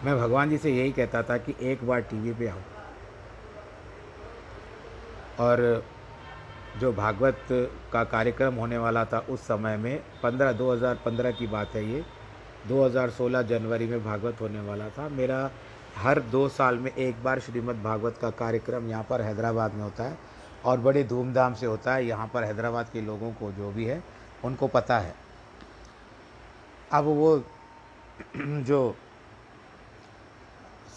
मैं 0.04 0.18
भगवान 0.18 0.50
जी 0.50 0.58
से 0.58 0.70
यही 0.70 0.92
कहता 0.92 1.22
था 1.22 1.36
कि 1.36 1.54
एक 1.62 1.84
बार 1.84 2.00
टीवी 2.00 2.32
पे 2.32 2.48
आओ। 2.48 2.60
और 5.38 5.84
जो 6.78 6.92
भागवत 6.92 7.38
का 7.92 8.04
कार्यक्रम 8.04 8.54
होने 8.54 8.78
वाला 8.78 9.04
था 9.04 9.18
उस 9.18 9.40
समय 9.40 9.76
में 9.76 10.02
पंद्रह, 10.22 10.52
दो 10.52 10.72
हज़ार 10.72 10.94
पंद्रह 10.94 11.30
की 11.30 11.46
बात 11.46 11.74
है 11.74 11.84
ये। 11.84 12.04
2016 12.68 13.42
जनवरी 13.42 13.86
में 13.86 14.04
भागवत 14.04 14.40
होने 14.40 14.60
वाला 14.60 14.88
था। 14.88 15.08
मेरा 15.08 15.50
हर 15.96 16.20
दो 16.20 16.48
साल 16.48 16.78
में 16.78 16.94
एक 16.94 17.22
बार 17.22 17.40
श्रीमद् 17.40 17.82
भागवत 17.82 18.18
का 18.22 18.30
कार्यक्रम 18.30 18.88
यहाँ 18.88 19.06
पर 19.10 19.20
हैदराबाद 19.20 19.74
में 19.74 19.82
होता 19.82 20.04
है 20.04 20.18
और 20.64 20.80
बड़े 20.80 21.04
धूमधाम 21.04 21.54
से 21.54 21.66
होता 21.66 21.94
है। 21.94 22.06
यहाँ 22.06 22.30
पर 22.34 22.44
हैदराबाद 22.44 22.88
के 22.92 23.00
लोगों 23.00 23.32
को 23.32 23.52
जो 23.52 23.70
भी 23.70 23.84
है, 23.84 24.04
उनको 24.44 24.66
पता 24.66 24.98
है। 24.98 25.14
अब 26.92 27.04
वो 27.04 27.42
जो 28.36 28.96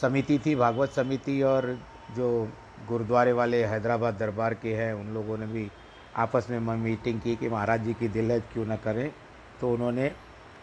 समिति 0.01 0.39
थी, 0.39 0.55
भागवत 0.55 0.89
समिति 0.89 1.41
और 1.41 1.79
जो 2.15 2.49
गुरुद्वारे 2.87 3.31
वाले 3.31 3.63
हैदराबाद 3.63 4.13
दरबार 4.13 4.53
के 4.53 4.75
हैं, 4.75 4.93
उन 4.93 5.07
लोगों 5.07 5.37
ने 5.37 5.45
भी 5.45 5.71
आपस 6.15 6.47
में 6.49 6.59
मीटिंग 6.59 7.21
की 7.21 7.35
कि 7.35 7.49
महाराज 7.49 7.81
जी 7.81 7.93
की 7.93 8.07
दिल 8.07 8.31
है, 8.31 8.39
क्यों 8.39 8.65
ना 8.65 8.75
करें। 8.75 9.11
तो 9.61 9.73
उन्होंने 9.73 10.11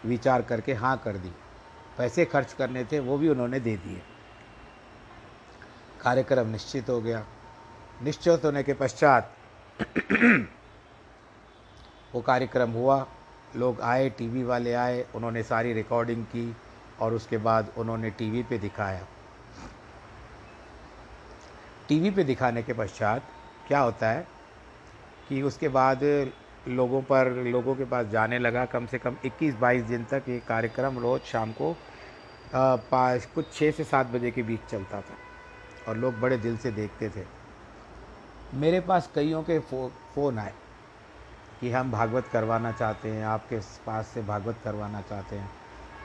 विचार 0.07 0.43
करके 0.43 0.75
हाँ 0.75 0.97
कर 1.05 1.17
दी। 1.17 1.33
पैसे 1.99 2.25
खर्च 2.25 2.53
करने 2.53 2.85
थे, 2.85 2.99
वो 2.99 3.19
भी 3.19 3.29
उन्होंने 3.29 3.61
दे 3.61 3.77
दिए। 3.77 4.03
कार्यक्रम 6.03 6.49
निश्चित 6.49 6.89
हो 6.89 7.01
गया। 7.01 7.25
निश्चित 8.03 8.45
होने 8.45 8.63
के 8.63 8.75
पश्चात 8.75 9.35
वो 12.15 12.21
कार्यक्रम 12.21 12.71
हुआ। 12.71 13.07
लोग 13.57 13.81
आए, 13.81 14.09
टीवी 14.11 14.43
वाले 14.45 14.73
आए, 14.75 15.05
उन्होंने 15.15 15.43
सारी 15.43 15.73
रिकॉर्डिंग 15.73 16.25
की 16.27 16.57
और 17.01 17.15
उसके 17.15 17.39
बाद 17.39 17.73
उन्होंने 17.79 18.11
टीवी 18.11 18.43
पे 18.43 18.59
दिखाया। 18.59 19.07
टीवी 21.89 22.11
पे 22.11 22.25
दिखाने 22.25 22.63
के 22.63 22.73
पश्चात 22.73 23.23
क्या 23.69 23.81
होता 23.81 24.11
है 24.11 24.27
कि 25.29 25.43
उसके 25.43 25.69
बाद 25.69 26.05
लोगों 26.69 27.03
पर, 27.03 27.31
लोगों 27.45 27.75
के 27.75 27.85
पास 27.85 28.07
जाने 28.07 28.39
लगा 28.39 28.65
कम 28.67 28.87
से 28.87 28.99
कम 28.99 29.17
21-22 29.25 29.83
दिन 29.85 30.05
तक 30.05 30.23
ये 30.29 30.39
कार्यक्रम 30.49 30.99
रोज़ 30.99 31.23
शाम 31.23 31.53
को 31.53 31.77
पाँच, 32.55 33.25
कुछ 33.25 33.53
छः 33.53 33.71
से 33.71 33.85
सात 33.85 34.07
बजे 34.07 34.31
के 34.31 34.43
बीच 34.43 34.61
चलता 34.71 35.01
था। 35.01 35.17
और 35.89 35.97
लोग 35.97 36.19
बड़े 36.21 36.37
दिल 36.39 36.57
से 36.57 36.71
देखते 36.71 37.09
थे। 37.09 37.25
मेरे 38.55 38.81
पास 38.81 39.11
कईयों 39.15 39.43
के 39.43 39.59
फो, 39.59 39.91
फ़ोन 40.15 40.39
आए 40.39 40.55
कि 41.61 41.71
हम 41.71 41.91
भागवत 41.93 42.29
करवाना 42.33 42.73
चाहते 42.73 43.09
हैं 43.09 43.25
आपके 43.25 43.59
पास 43.87 44.07
से 44.07 44.23
भागवत 44.23 44.57
करवाना 44.65 45.01
चाहते 45.01 45.37
हैं। 45.37 45.51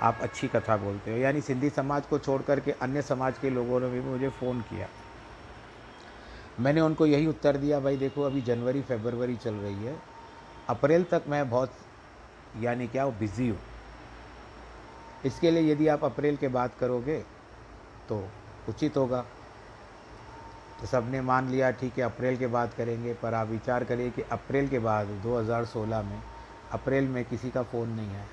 आप 0.02 0.20
अच्छी 0.22 0.48
कथा 0.48 0.76
बोलते 0.78 1.12
हो 1.12 1.18
यानी 1.18 1.42
सिंधी 1.42 1.70
समाज 1.70 2.06
को 2.06 2.20
छोड़ 2.20 2.42
करके 2.42 2.72
अन्य 2.72 3.02
समाज 3.02 3.38
के 3.38 3.50
लोगों 3.50 3.80
ने 3.80 3.90
भी 3.90 4.02
मुझे 4.02 4.30
फ़ोन 4.30 4.62
किया। 4.62 4.88
मैंने 6.60 6.82
उनको 6.82 7.06
यही 7.06 7.28
उत्तर 7.28 7.58
दिया 7.58 7.80
भाई 7.80 7.98
देखो 7.98 8.22
अभी 8.22 8.42
जनवरी 8.42 8.82
फेबरवरी 8.82 9.36
चल 9.36 9.54
रही 9.54 9.86
है। 9.86 9.96
अप्रैल 10.70 11.04
तक 11.04 11.24
मैं 11.28 11.50
बहुत 11.50 11.74
यानी 12.62 12.88
क्या 12.88 13.06
वो 13.06 13.12
बिज़ी 13.12 13.48
हूँ। 13.50 13.60
इसके 15.26 15.52
लिए 15.52 15.72
यदि 15.72 15.88
आप 15.88 16.04
अप्रैल 16.04 16.38
के 16.38 16.48
बात 16.48 16.76
करोगे 16.80 17.18
तो 18.10 18.18
उचित 18.70 18.98
होगा। 18.98 19.26
तो 20.82 20.88
सबने 20.88 21.22
मान 21.22 21.50
लिया, 21.50 21.72
ठीक 21.72 21.98
है, 21.98 22.04
अप्रैल 22.04 22.38
के 22.38 22.48
बाद 22.48 22.74
करेंगे, 22.78 23.14
पर 23.14 23.34
आप 23.34 23.48
विचार 23.48 23.84
करिए 23.84 24.10
कि 24.10 24.22
अप्रैल 24.22 24.68
के 24.68 24.80
बाद 24.80 25.08
2016 25.08 26.02
में, 26.02 26.22
अप्रैल 26.72 27.08
में 27.08 27.26
किसी 27.26 27.50
का 27.50 27.64
फ़ोन 27.64 27.90
नहीं 27.90 28.08
है 28.08 28.26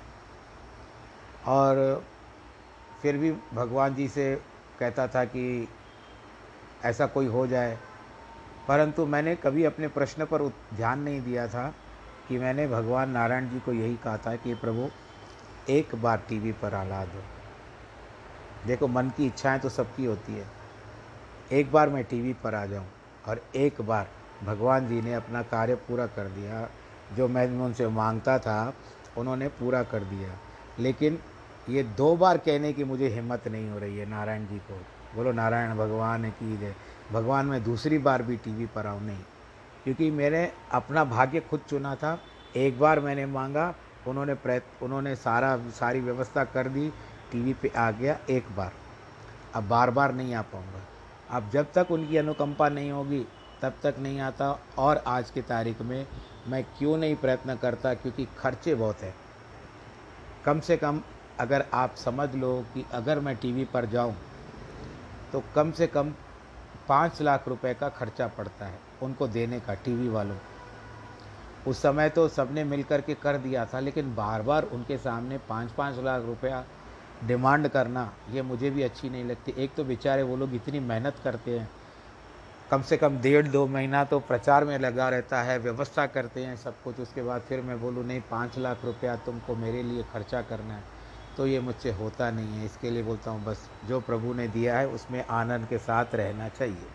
और 1.47 2.03
फिर 3.01 3.17
भी 3.17 3.31
भगवान 3.53 3.95
जी 3.95 4.07
से 4.07 4.41
कहता 4.79 5.07
था 5.07 5.25
कि 5.25 5.67
ऐसा 6.85 7.05
कोई 7.05 7.25
हो 7.25 7.47
जाए। 7.47 7.77
परंतु 8.67 9.05
मैंने 9.05 9.35
कभी 9.35 9.63
अपने 9.63 9.87
प्रश्न 9.87 10.25
पर 10.25 10.47
ध्यान 10.73 10.99
नहीं 10.99 11.21
दिया 11.21 11.47
था 11.47 11.73
कि 12.27 12.37
मैंने 12.37 12.67
भगवान 12.67 13.09
नारायण 13.09 13.49
जी 13.49 13.59
को 13.59 13.73
यही 13.73 13.95
कहा 13.95 14.17
था 14.17 14.35
कि, 14.35 14.53
प्रभु, 14.53 14.89
एक 15.69 15.95
बार 15.95 16.23
टीवी 16.29 16.51
पर 16.51 16.73
आला 16.73 17.05
दो 17.05 17.23
देखो, 18.67 18.87
मन 18.87 19.09
की 19.09 19.25
इच्छाएँ 19.25 19.59
तो 19.59 19.69
सबकी 19.69 20.05
होती 20.05 20.33
है। 20.33 20.62
एक 21.51 21.71
बार 21.71 21.89
मैं 21.89 22.03
टीवी 22.03 22.33
पर 22.33 22.55
आ 22.55 22.65
जाऊँ 22.65 22.87
और 23.27 23.41
एक 23.55 23.81
बार 23.81 24.07
भगवान 24.43 24.87
जी 24.87 25.01
ने 25.01 25.13
अपना 25.13 25.41
कार्य 25.41 25.75
पूरा 25.75 26.05
कर 26.05 26.27
दिया, 26.27 26.69
जो 27.15 27.27
मैं 27.27 27.47
उनसे 27.47 27.87
माँगता 27.87 28.39
था, 28.39 28.73
उन्होंने 29.17 29.47
पूरा 29.47 29.83
कर 29.83 30.03
दिया। 30.03 30.29
लेकिन 30.79 31.19
ये 31.69 31.83
दो 31.83 32.15
बार 32.15 32.37
कहने 32.37 32.73
की 32.73 32.83
मुझे 32.83 33.07
हिम्मत 33.07 33.47
नहीं 33.47 33.69
हो 33.69 33.79
रही 33.79 33.97
है 33.97 34.05
नारायण 34.05 34.45
जी 34.45 34.57
को। 34.57 34.81
बोलो, 35.15 35.31
नारायण, 35.31 35.75
भगवान 35.77 36.29
की 36.29 36.57
जय। 36.57 36.75
भगवान, 37.11 37.45
मैं 37.45 37.63
दूसरी 37.63 37.97
बार 37.97 38.23
भी 38.23 38.37
टीवी 38.37 38.65
पर 38.65 38.87
आऊँ 38.87 39.01
नहीं। 39.01 39.23
क्योंकि 39.83 40.11
मैंने 40.11 40.51
अपना 40.71 41.03
भाग्य 41.03 41.39
खुद 41.39 41.59
चुना 41.69 41.95
था। 41.95 42.19
एक 42.55 42.79
बार 42.79 42.99
मैंने 42.99 43.25
मांगा, 43.25 43.75
उन्होंने 44.07 44.33
प्रयत्न 44.33 44.85
उन्होंने 44.85 45.15
सारा, 45.15 45.57
सारी 45.57 45.99
व्यवस्था 45.99 46.43
कर 46.43 46.67
दी, 46.67 46.89
टीवी 47.31 47.53
पे 47.53 47.71
आ 47.77 47.91
गया 47.91 48.19
एक 48.29 48.45
बार। 48.55 48.71
अब 49.55 49.67
बार 49.67 49.91
बार 49.91 50.13
नहीं 50.13 50.33
आ 50.33 50.41
पाऊँगा। 50.41 50.92
अब 51.33 51.49
जब 51.49 51.71
तक 51.73 51.91
उनकी 51.91 52.17
अनुकंपा 52.17 52.67
नहीं 52.69 52.91
होगी, 52.91 53.19
तब 53.61 53.73
तक 53.83 53.95
नहीं 53.99 54.19
आता 54.19 54.49
और 54.77 55.03
आज 55.07 55.29
की 55.31 55.41
तारीख 55.41 55.81
में 55.81 56.05
मैं 56.47 56.63
क्यों 56.77 56.97
नहीं 56.97 57.15
प्रयत्न 57.15 57.55
करता 57.55 57.93
क्योंकि 57.93 58.27
खर्चे 58.37 58.75
बहुत 58.75 59.01
हैं। 59.01 59.13
कम 60.45 60.59
से 60.59 60.77
कम 60.77 61.01
अगर 61.39 61.65
आप 61.73 61.95
समझ 61.95 62.33
लो 62.35 62.53
कि 62.73 62.85
अगर 62.93 63.19
मैं 63.19 63.35
टीवी 63.35 63.65
पर 63.65 63.85
जाऊँ 63.85 64.15
तो 65.33 65.43
कम 65.55 65.71
से 65.71 65.87
कम 65.87 66.13
पाँच 66.89 67.21
लाख 67.21 67.47
रुपए 67.47 67.73
का 67.73 67.89
खर्चा 67.89 68.27
पड़ता 68.27 68.65
है 68.65 68.79
उनको 69.03 69.27
देने 69.27 69.59
का 69.59 69.73
टीवी 69.75 70.09
वालों। 70.09 70.37
उस 71.67 71.81
समय 71.81 72.09
तो 72.09 72.27
सबने 72.27 72.63
मिल 72.63 72.83
कर 72.83 73.01
के 73.01 73.13
कर 73.13 73.37
दिया 73.37 73.65
था, 73.65 73.79
लेकिन 73.79 74.15
बार 74.15 74.41
बार 74.41 74.63
उनके 74.65 74.97
सामने 74.97 75.37
पाँच 75.49 75.71
पाँच 75.71 75.99
लाख 75.99 76.25
रुपया 76.25 76.63
डिमांड 77.23 77.67
करना, 77.67 78.13
ये 78.31 78.41
मुझे 78.41 78.69
भी 78.69 78.83
अच्छी 78.83 79.09
नहीं 79.09 79.23
लगती। 79.23 79.53
एक 79.57 79.75
तो 79.75 79.83
बेचारे 79.83 80.23
वो 80.23 80.35
लोग 80.35 80.55
इतनी 80.55 80.79
मेहनत 80.79 81.15
करते 81.23 81.59
हैं। 81.59 81.69
कम 82.71 82.81
से 82.81 82.97
कम 82.97 83.17
डेढ़ 83.17 83.47
दो 83.47 83.67
महीना 83.67 84.03
तो 84.03 84.19
प्रचार 84.19 84.65
में 84.65 84.79
लगा 84.79 85.09
रहता 85.09 85.41
है, 85.41 85.59
व्यवस्था 85.59 86.05
करते 86.05 86.43
हैं 86.43 86.55
सब 86.55 86.83
कुछ। 86.83 86.99
उसके 86.99 87.23
बाद 87.23 87.41
फिर 87.41 87.61
मैं 87.61 87.81
बोलूँ, 87.81 88.05
नहीं, 88.05 88.21
पाँच 88.21 88.57
लाख 88.57 88.85
रुपया 88.85 89.15
तुमको 89.15 89.55
मेरे 89.55 89.83
लिए 89.83 90.03
खर्चा 90.03 90.41
करना 90.41 90.73
है। 90.73 90.83
तो 91.37 91.47
ये 91.47 91.59
मुझसे 91.59 91.91
होता 91.91 92.31
नहीं 92.31 92.57
है। 92.57 92.65
इसके 92.65 92.89
लिए 92.91 93.03
बोलता 93.03 93.31
हूँ, 93.31 93.43
बस, 93.43 93.69
जो 93.85 93.99
प्रभु 93.99 94.33
ने 94.33 94.47
दिया 94.47 94.77
है, 94.77 94.87
उसमें 94.87 95.25
आनंद 95.25 95.67
के 95.67 95.77
साथ 95.77 96.15
रहना 96.15 96.49
चाहिए। 96.49 96.87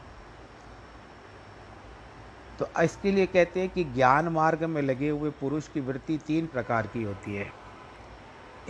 तो 2.59 2.83
इसके 2.83 3.13
लिए 3.13 3.27
कहते 3.27 3.61
हैं 3.61 3.69
कि 3.69 3.85
ज्ञान 3.85 4.29
मार्ग 4.29 4.65
में 4.65 4.83
लगे 4.83 5.09
हुए 5.09 5.31
पुरुष 5.31 5.69
की 5.69 5.81
वृत्ति 5.81 6.19
तीन 6.27 6.47
प्रकार 6.47 6.87
की 6.87 7.03
होती 7.03 7.35
है। 7.35 7.68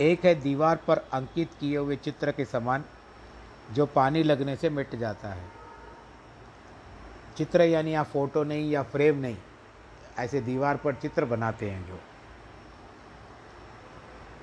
एक 0.01 0.25
है 0.25 0.33
दीवार 0.35 0.75
पर 0.87 0.97
अंकित 1.13 1.49
किए 1.59 1.77
हुए 1.77 1.95
चित्र 1.95 2.31
के 2.31 2.45
समान, 2.45 2.83
जो 3.73 3.85
पानी 3.85 4.23
लगने 4.23 4.55
से 4.55 4.69
मिट 4.69 4.95
जाता 4.95 5.27
है। 5.27 5.47
चित्र 7.37 7.61
यानी 7.61 7.93
या 7.93 8.03
फ़ोटो 8.03 8.43
नहीं 8.43 8.69
या 8.71 8.83
फ्रेम 8.83 9.17
नहीं, 9.17 9.37
ऐसे 10.19 10.41
दीवार 10.41 10.77
पर 10.77 10.93
चित्र 10.93 11.25
बनाते 11.25 11.69
हैं 11.69 11.87
जो। 11.87 11.99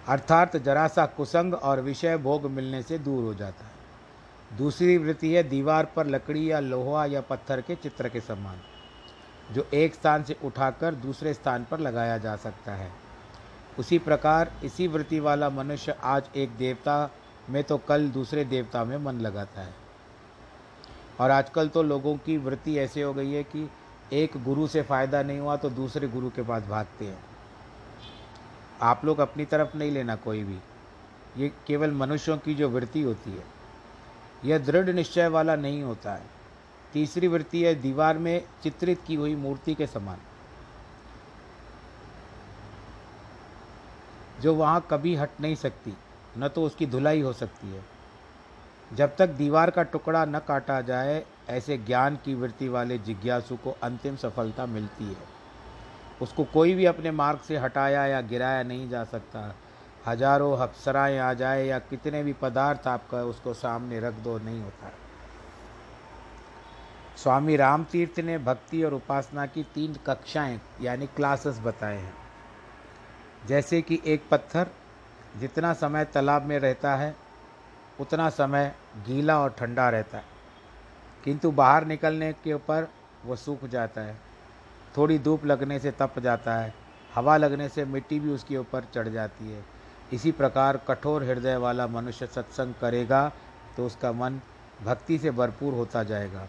अर्थात 0.09 0.57
जरा 0.57 0.87
सा 0.89 1.07
कुसंग 1.07 1.55
और 1.55 1.81
विषय 1.81 2.17
भोग 2.17 2.51
मिलने 2.51 2.83
से 2.83 2.99
दूर 2.99 3.25
हो 3.25 3.35
जाता 3.35 3.65
है। 3.65 4.57
दूसरी 4.59 4.97
वृत्ति 4.99 5.33
है 5.35 5.43
दीवार 5.43 5.85
पर 5.85 6.07
लकड़ी 6.07 6.51
या 6.51 6.61
लोहा 6.61 7.07
या 7.07 7.21
पत्थर 7.21 7.61
के 7.61 7.75
चित्र 7.75 8.09
के 8.09 8.21
समान, 8.21 8.61
जो 9.53 9.67
एक 9.75 9.95
स्थान 9.95 10.25
से 10.25 10.37
उठाकर 10.45 10.95
दूसरे 10.95 11.35
स्थान 11.35 11.65
पर 11.65 11.81
लगाया 11.81 12.19
जा 12.19 12.37
सकता 12.37 12.75
है। 12.75 13.06
उसी 13.79 13.99
प्रकार 13.99 14.53
इसी 14.65 14.87
वृत्ति 14.87 15.21
वाला 15.21 15.51
मनुष्य 15.51 15.97
आज 16.03 16.29
एक 16.37 16.57
देवता 16.57 17.11
में 17.51 17.65
तो 17.65 17.79
कल 17.79 18.09
दूसरे 18.09 18.45
देवता 18.45 18.85
में 18.85 18.97
मन 18.99 19.15
लगाता 19.15 19.61
है। 19.61 19.75
और 21.21 21.31
आजकल 21.31 21.69
तो 21.69 21.83
लोगों 21.83 22.17
की 22.17 22.37
वृत्ति 22.37 22.79
ऐसे 22.79 23.03
हो 23.03 23.13
गई 23.15 23.33
है 23.33 23.43
कि 23.43 23.69
एक 24.13 24.45
गुरु 24.45 24.67
से 24.67 24.83
फ़ायदा 24.83 25.23
नहीं 25.23 25.39
हुआ 25.39 25.57
तो 25.57 25.71
दूसरे 25.71 26.09
गुरु 26.09 26.31
के 26.31 26.43
पास 26.43 26.63
भागते 26.63 27.05
हैं। 27.05 27.19
आप 28.81 29.05
लोग 29.05 29.19
अपनी 29.19 29.45
तरफ़ 29.45 29.77
नहीं 29.77 29.91
लेना 29.91 30.17
कोई 30.17 30.45
भी। 30.45 30.59
ये 31.37 31.49
केवल 31.67 31.91
मनुष्यों 31.91 32.39
की 32.39 32.55
जो 32.55 32.69
वृत्ति 32.69 33.03
होती 33.03 33.31
है। 33.31 33.45
यह 34.45 34.59
दृढ़ 34.59 34.91
निश्चय 34.91 35.29
वाला 35.29 35.57
नहीं 35.57 35.83
होता 35.83 36.15
है। 36.15 36.35
तीसरी 36.93 37.29
वृत्ति 37.29 37.63
है, 37.63 37.75
दीवार 37.75 38.19
में 38.19 38.45
चित्रित 38.63 39.01
की 39.07 39.15
हुई 39.15 39.35
मूर्ति 39.35 39.75
के 39.75 39.87
समान। 39.87 40.19
जो 44.41 44.55
वहाँ 44.55 44.87
कभी 44.91 45.15
हट 45.17 45.41
नहीं 45.41 45.55
सकती, 45.55 45.95
न 46.39 46.49
तो 46.49 46.63
उसकी 46.63 46.87
धुलाई 46.87 47.21
हो 47.21 47.33
सकती 47.33 47.73
है। 47.73 47.83
जब 48.95 49.17
तक 49.17 49.29
दीवार 49.29 49.71
का 49.71 49.83
टुकड़ा 49.83 50.25
न 50.25 50.39
काटा 50.39 50.81
जाए, 50.81 51.25
ऐसे 51.49 51.79
ज्ञान 51.79 52.17
की 52.17 52.35
वृत्ति 52.35 52.69
वाले 52.69 52.99
जिज्ञासु 52.99 53.57
को 53.57 53.77
अंतिम 53.83 54.17
सफलता 54.17 54.67
मिलती 54.67 55.05
है। 55.05 55.37
उसको 56.23 56.45
कोई 56.45 56.75
भी 56.75 56.85
अपने 56.85 57.11
मार्ग 57.11 57.39
से 57.39 57.57
हटाया 57.57 58.07
या 58.07 58.21
गिराया 58.21 58.63
नहीं 58.63 58.89
जा 58.91 59.05
सकता। 59.05 59.55
हज़ारों 60.09 60.59
अप्सराएँ 60.59 61.19
आ 61.19 61.33
जाए 61.33 61.67
या 61.67 61.79
कितने 61.79 62.23
भी 62.23 62.33
पदार्थ 62.33 62.87
आपका 62.89 63.23
उसको 63.25 63.55
सामने 63.55 64.01
रख 64.01 64.15
दो, 64.15 64.39
नहीं 64.39 64.61
होता। 64.61 64.93
स्वामी 67.17 67.57
रामतीर्थ 67.57 68.21
ने 68.21 68.39
भक्ति 68.39 68.83
और 68.83 68.95
उपासना 68.95 69.47
की 69.47 69.63
तीन 69.63 69.97
कक्षाएँ, 70.07 70.61
यानी 70.81 71.07
क्लासेस 71.07 71.59
बताए 71.59 71.97
हैं। 71.97 72.26
जैसे 73.47 73.83
कि 73.83 74.01
एक 74.07 74.23
पत्थर 74.31 74.67
जितना 75.41 75.73
समय 75.73 76.05
तालाब 76.05 76.43
में 76.43 76.59
रहता 76.59 76.95
है, 76.95 77.17
उतना 78.01 78.31
समय 78.31 78.75
गीला 78.97 79.41
और 79.41 79.51
ठंडा 79.51 79.91
रहता 79.91 80.19
है। 80.19 80.25
किंतु 81.25 81.51
बाहर 81.51 81.85
निकलने 81.85 82.33
के 82.33 82.53
ऊपर 82.53 82.89
वो 83.25 83.37
सूख 83.37 83.65
जाता 83.65 84.01
है। 84.01 84.17
थोड़ी 84.97 85.19
धूप 85.19 85.45
लगने 85.45 85.79
से 85.79 85.91
तप 85.91 86.19
जाता 86.19 86.55
है, 86.55 86.75
हवा 87.15 87.37
लगने 87.37 87.69
से 87.69 87.85
मिट्टी 87.85 88.21
भी 88.21 88.31
उसके 88.31 88.57
ऊपर 88.57 88.85
चढ़ 88.95 89.09
जाती 89.09 89.53
है। 89.53 89.65
इसी 90.13 90.33
प्रकार 90.33 90.77
कठोर 90.77 91.25
हृदय 91.25 91.57
वाला 91.57 91.87
मनुष्य 91.87 92.27
सत्संग 92.27 92.75
करेगा 92.81 93.33
तो 93.77 93.87
उसका 93.87 94.13
मन 94.13 94.41
भक्ति 94.85 95.19
से 95.19 95.31
भरपूर 95.31 95.75
होता 95.75 96.03
जाएगा। 96.03 96.47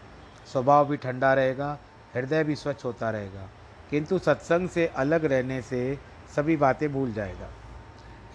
स्वभाव 0.52 0.88
भी 0.88 0.98
ठंडा 0.98 1.34
रहेगा, 1.34 1.78
हृदय 2.16 2.44
भी 2.44 2.56
स्वच्छ 2.56 2.86
होता 2.86 3.10
रहेगा। 3.10 3.48
किंतु 3.90 4.20
सत्संग 4.20 4.70
से 4.70 4.88
अलग 4.88 5.26
रहने 5.26 5.62
से 5.62 6.00
सभी 6.36 6.58
बातें 6.58 6.92
भूल 6.94 7.14
जाएगा। 7.14 7.50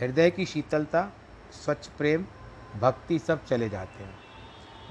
हृदय 0.00 0.31
की 0.31 0.46
शीतलता, 0.46 1.09
स्वच्छ 1.64 1.88
प्रेम, 1.88 2.24
भक्ति 2.81 3.18
सब 3.18 3.44
चले 3.44 3.68
जाते 3.68 4.05
हैं। 4.05 4.14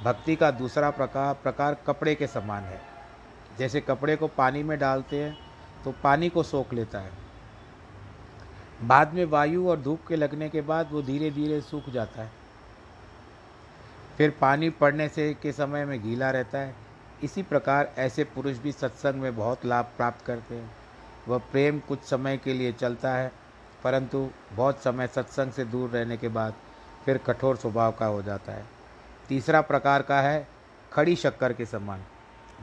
भक्ति 0.03 0.35
का 0.35 0.51
दूसरा 0.51 0.89
प्रकार 0.89 1.33
प्रकार 1.33 1.77
कपड़े 1.87 2.15
के 2.15 2.27
समान 2.27 2.63
है। 2.63 2.81
जैसे 3.59 3.81
कपड़े 3.81 4.15
को 4.15 4.27
पानी 4.27 4.63
में 4.63 4.77
डालते 4.79 5.23
हैं 5.23 5.37
तो 5.83 5.93
पानी 6.03 6.29
को 6.29 6.43
सोख 6.43 6.73
लेता 6.73 6.99
है। 6.99 7.11
बाद 8.83 9.13
में 9.13 9.25
वायु 9.25 9.69
और 9.69 9.79
धूप 9.79 10.05
के 10.07 10.15
लगने 10.15 10.49
के 10.49 10.61
बाद 10.61 10.91
वो 10.91 11.01
धीरे 11.01 11.31
धीरे 11.31 11.61
सूख 11.61 11.89
जाता 11.89 12.21
है। 12.21 12.31
फिर 14.17 14.37
पानी 14.41 14.69
पड़ने 14.69 15.07
से 15.09 15.33
के 15.33 15.51
समय 15.51 15.85
में 15.85 16.01
गीला 16.03 16.31
रहता 16.31 16.57
है। 16.57 16.75
इसी 17.23 17.43
प्रकार 17.43 17.91
ऐसे 17.97 18.23
पुरुष 18.23 18.57
भी 18.57 18.71
सत्संग 18.71 19.15
में 19.15 19.35
बहुत 19.35 19.65
लाभ 19.65 19.85
प्राप्त 19.97 20.25
करते 20.25 20.55
हैं। 20.55 20.80
वह 21.27 21.37
प्रेम 21.51 21.79
कुछ 21.79 22.03
समय 22.03 22.37
के 22.37 22.53
लिए 22.53 22.71
चलता 22.71 23.13
है, 23.13 23.31
परंतु 23.83 24.29
बहुत 24.53 24.83
समय 24.83 25.07
सत्संग 25.07 25.51
से 25.51 25.65
दूर 25.65 25.89
रहने 25.89 26.17
के 26.17 26.27
बाद 26.27 26.53
फिर 27.05 27.17
कठोर 27.17 27.55
स्वभाव 27.55 27.91
का 27.91 28.05
हो 28.05 28.21
जाता 28.21 28.53
है। 28.53 28.65
तीसरा 29.29 29.61
प्रकार 29.61 30.01
का 30.01 30.19
है 30.21 30.47
खड़ी 30.93 31.15
शक्कर 31.15 31.53
के 31.53 31.65
समान। 31.65 32.03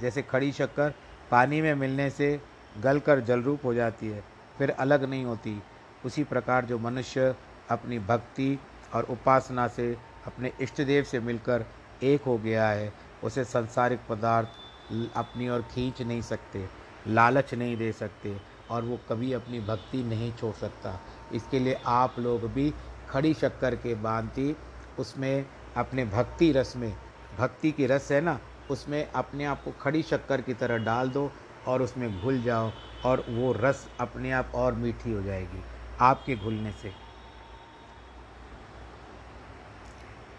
जैसे 0.01 0.23
खड़ी 0.23 0.53
शक्कर 0.53 0.94
पानी 1.31 1.61
में 1.61 1.75
मिलने 1.75 2.09
से 2.11 2.40
गल 2.81 2.99
कर 3.01 3.21
जलरूप 3.21 3.64
हो 3.64 3.75
जाती 3.75 4.09
है, 4.09 4.23
फिर 4.59 4.71
अलग 4.71 5.05
नहीं 5.05 5.25
होती। 5.25 5.61
उसी 6.05 6.25
प्रकार 6.25 6.64
जो 6.64 6.79
मनुष्य 6.79 7.35
अपनी 7.71 7.99
भक्ति 7.99 8.59
और 8.94 9.05
उपासना 9.05 9.66
से, 9.68 9.97
अपने 10.27 10.53
इष्ट 10.61 10.81
देव 10.83 11.05
से 11.05 11.21
मिलकर 11.21 11.64
एक 12.03 12.23
हो 12.23 12.37
गया 12.38 12.68
है, 12.68 12.92
उसे 13.25 13.44
संसारिक 13.44 14.01
पदार्थ 14.09 15.16
अपनी 15.16 15.49
ओर 15.49 15.62
खींच 15.73 16.03
नहीं 16.03 16.23
सकते। 16.23 16.66
लालच 17.09 17.55
नहीं 17.55 17.77
दे 17.77 17.92
सकते 17.92 18.37
और 18.71 18.83
वो 18.83 18.99
कभी 19.09 19.33
अपनी 19.33 19.61
भक्ति 19.61 20.03
नहीं 20.05 20.33
छोड़ 20.33 20.55
सकता। 20.55 20.99
इसके 21.35 21.59
लिए 21.59 21.79
आप 21.87 22.18
लोग 22.18 22.44
भी 22.55 22.73
खड़ी 23.11 23.33
शक्कर 23.35 23.75
के 23.77 23.94
बांति 23.94 24.55
उसमें 24.99 25.44
अपने 25.77 26.05
भक्ति 26.05 26.51
रस 26.53 26.77
में, 26.77 26.92
भक्ति 27.38 27.73
की 27.73 27.87
रस 27.87 28.11
है 28.12 28.21
ना, 28.21 28.38
उसमें 28.71 29.11
अपने 29.12 29.44
आप 29.44 29.62
को 29.64 29.73
खड़ी 29.81 30.03
शक्कर 30.03 30.40
की 30.40 30.55
तरह 30.55 30.85
डाल 30.85 31.09
दो 31.09 31.31
और 31.66 31.83
उसमें 31.83 32.21
घुल 32.21 32.42
जाओ 32.42 32.71
और 33.05 33.25
वो 33.29 33.53
रस 33.53 33.88
अपने 34.01 34.33
आप 34.33 34.53
और 34.55 34.75
मीठी 34.75 35.12
हो 35.12 35.23
जाएगी 35.23 35.62
आपके 36.01 36.37
घुलने 36.37 36.73
से। 36.73 36.92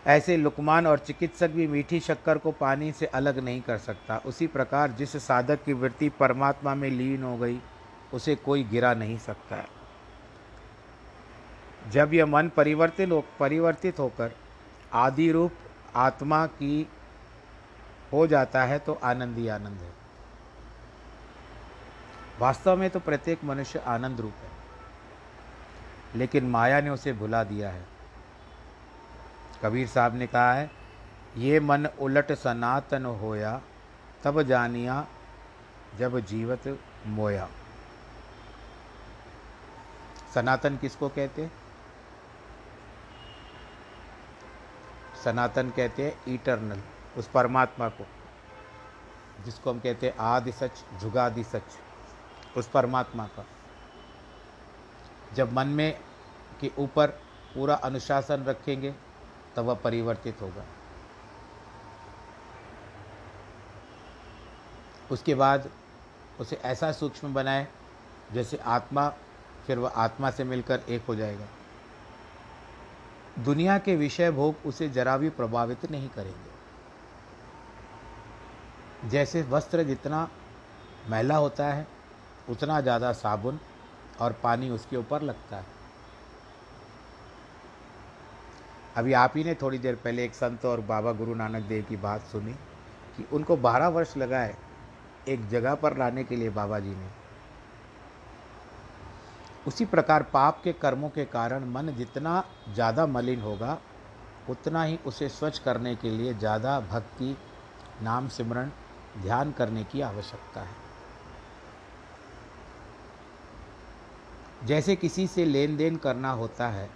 ऐसे 0.06 0.36
लुकमान 0.38 0.88
और 0.88 1.00
चिकित्सक 1.00 1.50
भी 1.50 1.68
मीठी 1.68 2.00
शक्कर 2.00 2.38
को 2.38 2.52
पानी 2.52 2.92
से 2.92 3.06
अलग 3.06 3.40
नहीं 3.40 3.62
कर 3.62 3.78
सकता। 3.78 4.18
उसी 4.26 4.48
प्रकार 4.48 4.92
जिस 4.92 5.16
साधक 5.18 5.64
की 5.64 5.74
वृत्ति 5.74 6.10
परमात्मा 6.10 6.76
में 6.76 6.90
लीन 6.90 7.24
हो 7.24 7.36
गई, 7.38 7.60
उसे 8.14 8.36
कोई 8.36 8.64
गिरा 8.64 8.94
नहीं 8.94 9.18
सकता 9.18 9.56
है। 9.56 9.68
जब 11.92 12.14
यह 12.14 12.26
मन 12.26 12.50
परिवर्तित 12.50 13.12
हो 13.12 13.24
परिवर्तित 13.40 14.00
होकर 14.00 14.32
आदि 14.94 15.32
रूप 15.32 15.54
आत्मा 15.96 16.46
की 16.48 16.88
हो 18.14 18.26
जाता 18.28 18.64
है 18.64 18.80
तो 18.80 19.00
आनंद 19.04 19.38
ही 19.38 19.48
आनंद 19.48 19.82
है। 19.82 19.94
वास्तव 22.40 22.78
में 22.78 22.90
तो 22.90 23.00
प्रत्येक 23.00 23.44
मनुष्य 23.44 23.80
आनंद 23.80 24.20
रूप 24.22 24.34
है, 24.34 24.50
लेकिन 26.16 26.50
माया 26.50 26.82
ने 26.82 26.90
उसे 26.90 27.14
भुला 27.14 27.44
दिया 27.44 27.70
है। 27.70 27.86
कबीर 29.64 29.88
साहब 29.88 30.16
ने 30.16 30.28
कहा 30.28 30.54
है, 30.54 30.70
ये 31.38 31.60
मन 31.60 31.86
उलट 31.86 32.32
सनातन 32.34 33.06
होया, 33.06 33.62
तब 34.24 34.42
जानिया 34.42 35.06
जब 35.98 36.20
जीवत 36.20 36.78
मोया. 37.08 37.48
सनातन 40.34 40.78
किसको 40.78 41.10
कहते 41.10 41.50
सनातन 45.24 45.70
कहते 45.70 46.06
हैं 46.06 46.34
इटरनल 46.34 46.82
उस 47.18 47.28
परमात्मा 47.28 47.88
को, 47.90 48.06
जिसको 49.46 49.72
हम 49.72 49.80
कहते 49.80 50.08
हैं 50.08 50.16
आदि 50.18 50.52
सच, 50.52 50.84
जुगादि 51.02 51.44
सच, 51.44 51.78
उस 52.58 52.68
परमात्मा 52.68 53.26
का। 53.28 53.46
जब 55.34 55.54
मन 55.54 55.68
में 55.68 56.00
के 56.62 56.72
ऊपर 56.78 57.08
पूरा 57.54 57.76
अनुशासन 57.76 58.44
रखेंगे 58.44 58.94
तब 59.60 59.66
वह 59.66 59.74
परिवर्तित 59.74 60.42
होगा। 60.42 60.64
उसके 65.12 65.36
बाद 65.36 65.70
उसे 66.40 66.56
ऐसा 66.56 66.92
सूक्ष्म 66.92 67.34
बनाए 67.34 67.68
जैसे 68.34 68.58
आत्मा, 68.58 69.10
फिर 69.68 69.78
वह 69.80 69.90
आत्मा 69.90 70.32
से 70.32 70.44
मिलकर 70.44 70.80
एक 70.90 71.06
हो 71.06 71.16
जाएगा। 71.16 71.46
दुनिया 73.40 73.78
के 73.78 73.96
विषय 73.96 74.32
भोग 74.32 74.56
उसे 74.66 74.90
जरा 74.90 75.18
भी 75.18 75.30
प्रभावित 75.30 75.92
नहीं 75.92 76.10
करेंगे। 76.10 76.50
जैसे 79.10 79.42
वस्त्र 79.42 79.84
जितना 79.84 80.30
मैला 81.10 81.36
होता 81.36 81.68
है, 81.68 81.88
उतना 82.50 82.82
ज़्यादा 82.82 83.12
साबुन 83.14 83.60
और 84.22 84.34
पानी 84.44 84.70
उसके 84.70 84.98
ऊपर 84.98 85.22
लगता 85.22 85.58
है। 85.58 85.79
अभी 88.98 89.14
आप 89.14 89.34
ही 89.38 89.44
ने 89.44 89.54
थोड़ी 89.56 89.78
देर 89.78 89.96
पहले 89.96 90.24
एक 90.26 90.34
संत 90.36 90.66
और 90.66 90.82
बाबा 90.82 91.12
गुरु 91.12 91.36
नानक 91.36 91.64
देव 91.64 91.86
की 91.90 91.96
बात 91.98 92.22
सुनी 92.22 92.54
कि 93.18 93.26
उनको 93.34 93.58
बारह 93.58 93.88
वर्ष 93.88 94.16
लगाए 94.18 94.56
एक 95.28 95.48
जगह 95.50 95.76
पर 95.76 95.98
लाने 95.98 96.24
के 96.24 96.36
लिए 96.36 96.50
बाबा 96.50 96.80
जी 96.80 96.90
ने। 96.90 97.08
उसी 99.68 99.86
प्रकार 99.86 100.24
पाप 100.24 100.62
के 100.64 100.74
कर्मों 100.74 101.10
के 101.10 101.26
कारण 101.28 101.66
मन 101.66 101.94
जितना 101.98 102.44
ज़्यादा 102.74 103.06
मलिन 103.06 103.42
होगा, 103.42 103.78
उतना 104.50 104.84
ही 104.84 105.00
उसे 105.06 105.30
स्वच्छ 105.30 105.58
करने 105.60 105.96
के 105.96 106.10
लिए 106.10 106.34
ज़्यादा 106.34 106.80
भक्ति, 106.82 107.36
नाम 108.04 108.28
सिमरण 108.28 108.70
ध्यान 109.22 109.52
करने 109.52 109.84
की 109.84 110.02
आवश्यकता 110.02 110.62
है। 110.62 110.88
जैसे 114.68 114.96
किसी 114.96 115.28
से 115.28 115.46
लेन 115.46 115.78
देन 115.78 115.96
करना 115.98 116.32
होता 116.32 116.68
है 116.68 116.90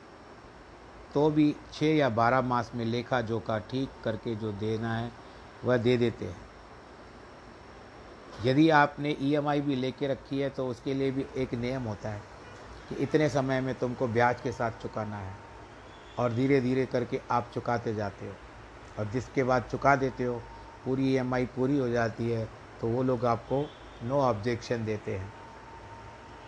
तो 1.14 1.30
भी 1.30 1.56
छः 1.74 1.96
या 1.96 2.10
बारह 2.12 2.42
मास 2.42 2.72
में 2.76 2.86
लेखा 2.86 3.22
जोखा 3.22 3.58
ठीक 3.72 3.90
करके 4.04 4.36
जो 4.36 4.52
देना 4.52 4.94
है, 4.94 5.12
वह 5.66 5.78
दे 5.78 5.98
देते 5.98 6.26
हैं। 6.26 6.42
यदि 8.46 8.70
आपने 8.70 9.16
ईएमआई 9.22 9.62
भी 9.62 9.76
लेके 9.76 10.08
रखी 10.08 10.40
है 10.40 10.50
तो 10.50 10.68
उसके 10.68 10.94
लिए 10.94 11.12
भी 11.12 11.26
एक 11.38 11.54
नियम 11.54 11.84
होता 11.84 12.10
है 12.10 12.22
कि 12.90 12.96
इतने 12.96 13.30
समय 13.30 13.62
में 13.62 13.74
तुमको 13.76 14.08
ब्याज 14.08 14.42
के 14.42 14.52
साथ 14.52 14.82
चुकाना 14.82 15.18
है 15.18 15.36
और 16.20 16.34
धीरे 16.34 16.60
धीरे 16.62 16.86
करके 16.86 17.20
आप 17.32 17.52
चुकाते 17.54 17.94
जाते 17.96 18.28
हो। 18.28 18.34
और 19.00 19.10
जिसके 19.12 19.44
बाद 19.44 19.64
चुका 19.72 19.96
देते 19.96 20.24
हो, 20.24 20.42
पूरी 20.86 21.14
ईएमआई 21.14 21.46
पूरी 21.46 21.78
हो 21.78 21.88
जाती 21.90 22.30
है 22.30 22.46
तो 22.82 22.88
वो 22.88 23.04
लोग 23.04 23.26
आपको 23.26 23.66
नो 24.04 24.20
ऑब्जेक्शन 24.22 24.86
देते 24.86 25.16
हैं 25.18 25.34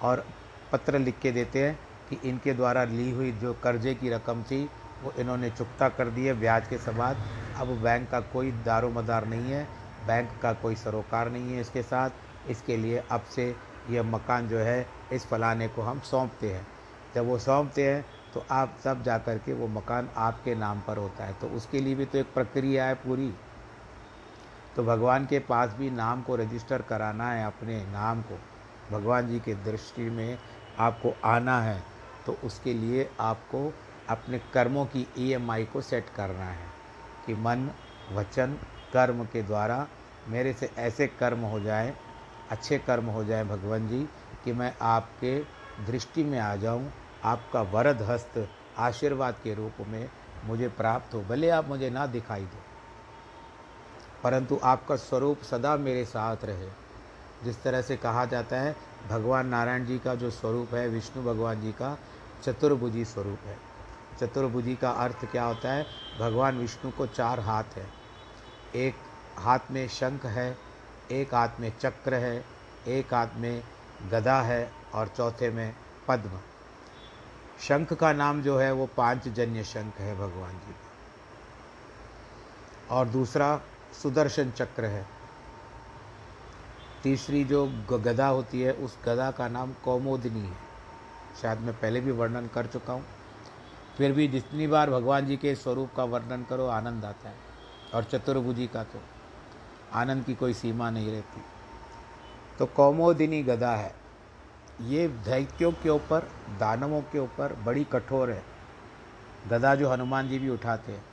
और 0.01 0.25
पत्र 0.71 0.99
लिख 0.99 1.19
के 1.19 1.31
देते 1.31 1.67
हैं 1.67 1.79
कि 2.09 2.19
इनके 2.25 2.53
द्वारा 2.53 2.83
ली 2.83 3.09
हुई 3.11 3.31
जो 3.31 3.53
कर्जे 3.53 3.93
की 3.95 4.09
रकम 4.09 4.43
थी, 4.43 4.63
वो 5.03 5.11
इन्होंने 5.19 5.49
चुकता 5.49 5.89
कर 5.89 6.09
दी 6.09 6.25
है 6.25 6.33
ब्याज 6.33 6.67
के 6.67 6.77
सबाद 6.77 7.17
अब 7.57 7.67
बैंक 7.83 8.09
का 8.09 8.19
कोई 8.19 8.51
दारो 8.65 8.89
मदार 8.89 9.25
नहीं 9.27 9.51
है, 9.51 9.63
बैंक 10.07 10.29
का 10.41 10.53
कोई 10.53 10.75
सरोकार 10.75 11.29
नहीं 11.31 11.53
है 11.53 11.61
इसके 11.61 11.83
साथ। 11.83 12.49
इसके 12.49 12.77
लिए 12.77 13.03
अब 13.11 13.21
से 13.35 13.55
यह 13.89 14.03
मकान 14.03 14.47
जो 14.47 14.57
है, 14.57 14.85
इस 15.13 15.25
फलाने 15.25 15.67
को 15.67 15.81
हम 15.81 15.99
सौंपते 15.99 16.51
हैं। 16.53 16.65
जब 17.15 17.27
वो 17.27 17.37
सौंपते 17.39 17.89
हैं 17.89 18.05
तो 18.33 18.45
आप 18.51 18.77
तब 18.85 19.03
जा 19.03 19.17
कर 19.17 19.37
के 19.37 19.53
वो 19.53 19.67
मकान 19.67 20.09
आपके 20.17 20.55
नाम 20.55 20.81
पर 20.81 20.97
होता 20.97 21.25
है। 21.25 21.33
तो 21.33 21.47
उसके 21.47 21.79
लिए 21.79 21.95
भी 21.95 22.05
तो 22.05 22.17
एक 22.17 22.33
प्रक्रिया 22.33 22.85
है 22.85 22.95
पूरी। 22.95 23.33
तो 24.75 24.83
भगवान 24.83 25.25
के 25.25 25.39
पास 25.39 25.73
भी 25.73 25.89
नाम 25.91 26.21
को 26.21 26.35
रजिस्टर 26.35 26.81
कराना 26.81 27.31
है, 27.31 27.45
अपने 27.45 27.81
नाम 27.83 28.21
को। 28.21 28.39
भगवान 28.91 29.27
जी 29.27 29.39
के 29.39 29.53
दृष्टि 29.55 30.09
में 30.09 30.37
आपको 30.79 31.13
आना 31.25 31.61
है। 31.61 31.81
तो 32.25 32.37
उसके 32.43 32.73
लिए 32.73 33.09
आपको 33.19 33.73
अपने 34.09 34.39
कर्मों 34.53 34.85
की 34.85 35.07
ईएमआई 35.17 35.65
को 35.65 35.81
सेट 35.81 36.09
करना 36.15 36.45
है 36.45 36.67
कि 37.25 37.33
मन, 37.33 37.71
वचन, 38.11 38.57
कर्म 38.93 39.25
के 39.25 39.43
द्वारा 39.43 39.87
मेरे 40.27 40.53
से 40.53 40.71
ऐसे 40.77 41.07
कर्म 41.07 41.39
हो 41.39 41.59
जाए, 41.59 41.95
अच्छे 42.49 42.79
कर्म 42.79 43.05
हो 43.05 43.23
जाए 43.23 43.43
भगवान 43.43 43.87
जी, 43.87 44.09
कि 44.43 44.53
मैं 44.53 44.75
आपके 44.81 45.39
दृष्टि 45.85 46.23
में 46.23 46.39
आ 46.39 46.55
जाऊँ, 46.55 46.91
आपका 47.23 47.61
वरद 47.61 48.01
हस्त 48.01 48.49
आशीर्वाद 48.77 49.35
के 49.43 49.53
रूप 49.53 49.73
में 49.87 50.09
मुझे 50.45 50.67
प्राप्त 50.67 51.13
हो, 51.13 51.21
भले 51.21 51.49
आप 51.49 51.67
मुझे 51.67 51.89
ना 51.89 52.07
दिखाई 52.07 52.41
दो। 52.41 52.57
परंतु 54.23 54.59
आपका 54.63 54.95
स्वरूप 54.95 55.41
सदा 55.41 55.77
मेरे 55.77 56.05
साथ 56.05 56.37
रहे। 56.43 56.69
जिस 57.43 57.63
तरह 57.63 57.81
से 57.81 57.97
कहा 57.97 58.25
जाता 58.25 58.55
है, 58.55 58.75
भगवान 59.09 59.47
नारायण 59.47 59.85
जी 59.85 59.99
का 59.99 60.15
जो 60.15 60.31
स्वरूप 60.31 60.73
है, 60.73 60.87
विष्णु 60.87 61.23
भगवान 61.23 61.61
जी 61.61 61.71
का 61.71 61.97
चतुर्भुजी 62.45 63.05
स्वरूप 63.05 63.39
है। 63.45 63.57
चतुर्भुजी 64.19 64.75
का 64.75 64.89
अर्थ 64.89 65.31
क्या 65.31 65.43
होता 65.43 65.73
है? 65.73 65.85
भगवान 66.19 66.57
विष्णु 66.57 66.91
को 66.91 67.07
चार 67.07 67.39
हाथ 67.39 67.63
है। 67.63 67.89
एक 68.75 68.95
हाथ 69.37 69.59
में 69.71 69.87
शंख 69.87 70.25
है, 70.25 70.57
एक 71.11 71.35
हाथ 71.35 71.49
में 71.59 71.77
चक्र 71.79 72.13
है, 72.13 72.45
एक 72.87 73.13
हाथ 73.13 73.27
में 73.35 73.63
गदा 74.11 74.41
है 74.41 74.71
और 74.93 75.07
चौथे 75.07 75.49
में 75.49 75.75
पद्म। 76.07 76.39
शंख 77.61 77.93
का 77.93 78.13
नाम 78.13 78.41
जो 78.41 78.57
है 78.57 78.71
वो 78.71 78.85
पाँच 78.85 79.27
जन्य 79.27 79.63
शंख 79.63 79.95
है 79.95 80.15
भगवान 80.15 80.51
जी 80.51 80.71
का। 80.71 80.85
और 82.95 83.07
दूसरा 83.07 83.61
सुदर्शन 84.03 84.51
चक्र 84.51 84.85
है। 84.85 85.05
तीसरी 87.03 87.43
जो 87.43 87.65
गदा 87.89 88.27
होती 88.27 88.61
है, 88.61 88.73
उस 88.73 88.97
गदा 89.05 89.31
का 89.31 89.47
नाम 89.47 89.73
कौमोदिनी 89.73 90.41
है। 90.41 90.64
शायद 91.41 91.59
मैं 91.59 91.73
पहले 91.73 92.01
भी 92.01 92.11
वर्णन 92.11 92.47
कर 92.47 92.65
चुका 92.65 92.93
हूँ। 92.93 93.05
फिर 93.97 94.11
भी 94.11 94.27
जितनी 94.27 94.67
बार 94.67 94.89
भगवान 94.89 95.25
जी 95.25 95.37
के 95.37 95.55
स्वरूप 95.55 95.89
का 95.97 96.03
वर्णन 96.03 96.43
करो, 96.43 96.67
आनंद 96.67 97.05
आता 97.05 97.29
है, 97.29 97.35
और 97.93 98.03
चतुर्भुजी 98.03 98.67
का 98.67 98.83
तो 98.83 99.01
आनंद 99.93 100.23
की 100.23 100.35
कोई 100.35 100.53
सीमा 100.53 100.89
नहीं 100.89 101.11
रहती। 101.11 101.41
तो 102.59 102.65
कौमोदिनी 102.65 103.43
गदा 103.43 103.71
है। 103.71 103.93
ये 104.81 105.07
दैत्यों 105.07 105.71
के 105.73 105.89
ऊपर, 105.89 106.27
दानवों 106.59 107.01
के 107.01 107.19
ऊपर 107.19 107.53
बड़ी 107.65 107.83
कठोर 107.83 108.31
है। 108.31 108.43
गदा 109.47 109.75
जो 109.75 109.89
हनुमान 109.89 110.29
जी 110.29 110.39
भी 110.39 110.49
उठाते 110.49 110.91
हैं, 110.91 111.03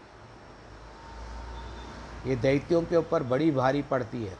ये 2.26 2.36
दैत्यों 2.36 2.82
के 2.82 2.96
ऊपर 2.96 3.22
बड़ी 3.22 3.50
भारी 3.50 3.82
पड़ती 3.82 4.24
है। 4.24 4.36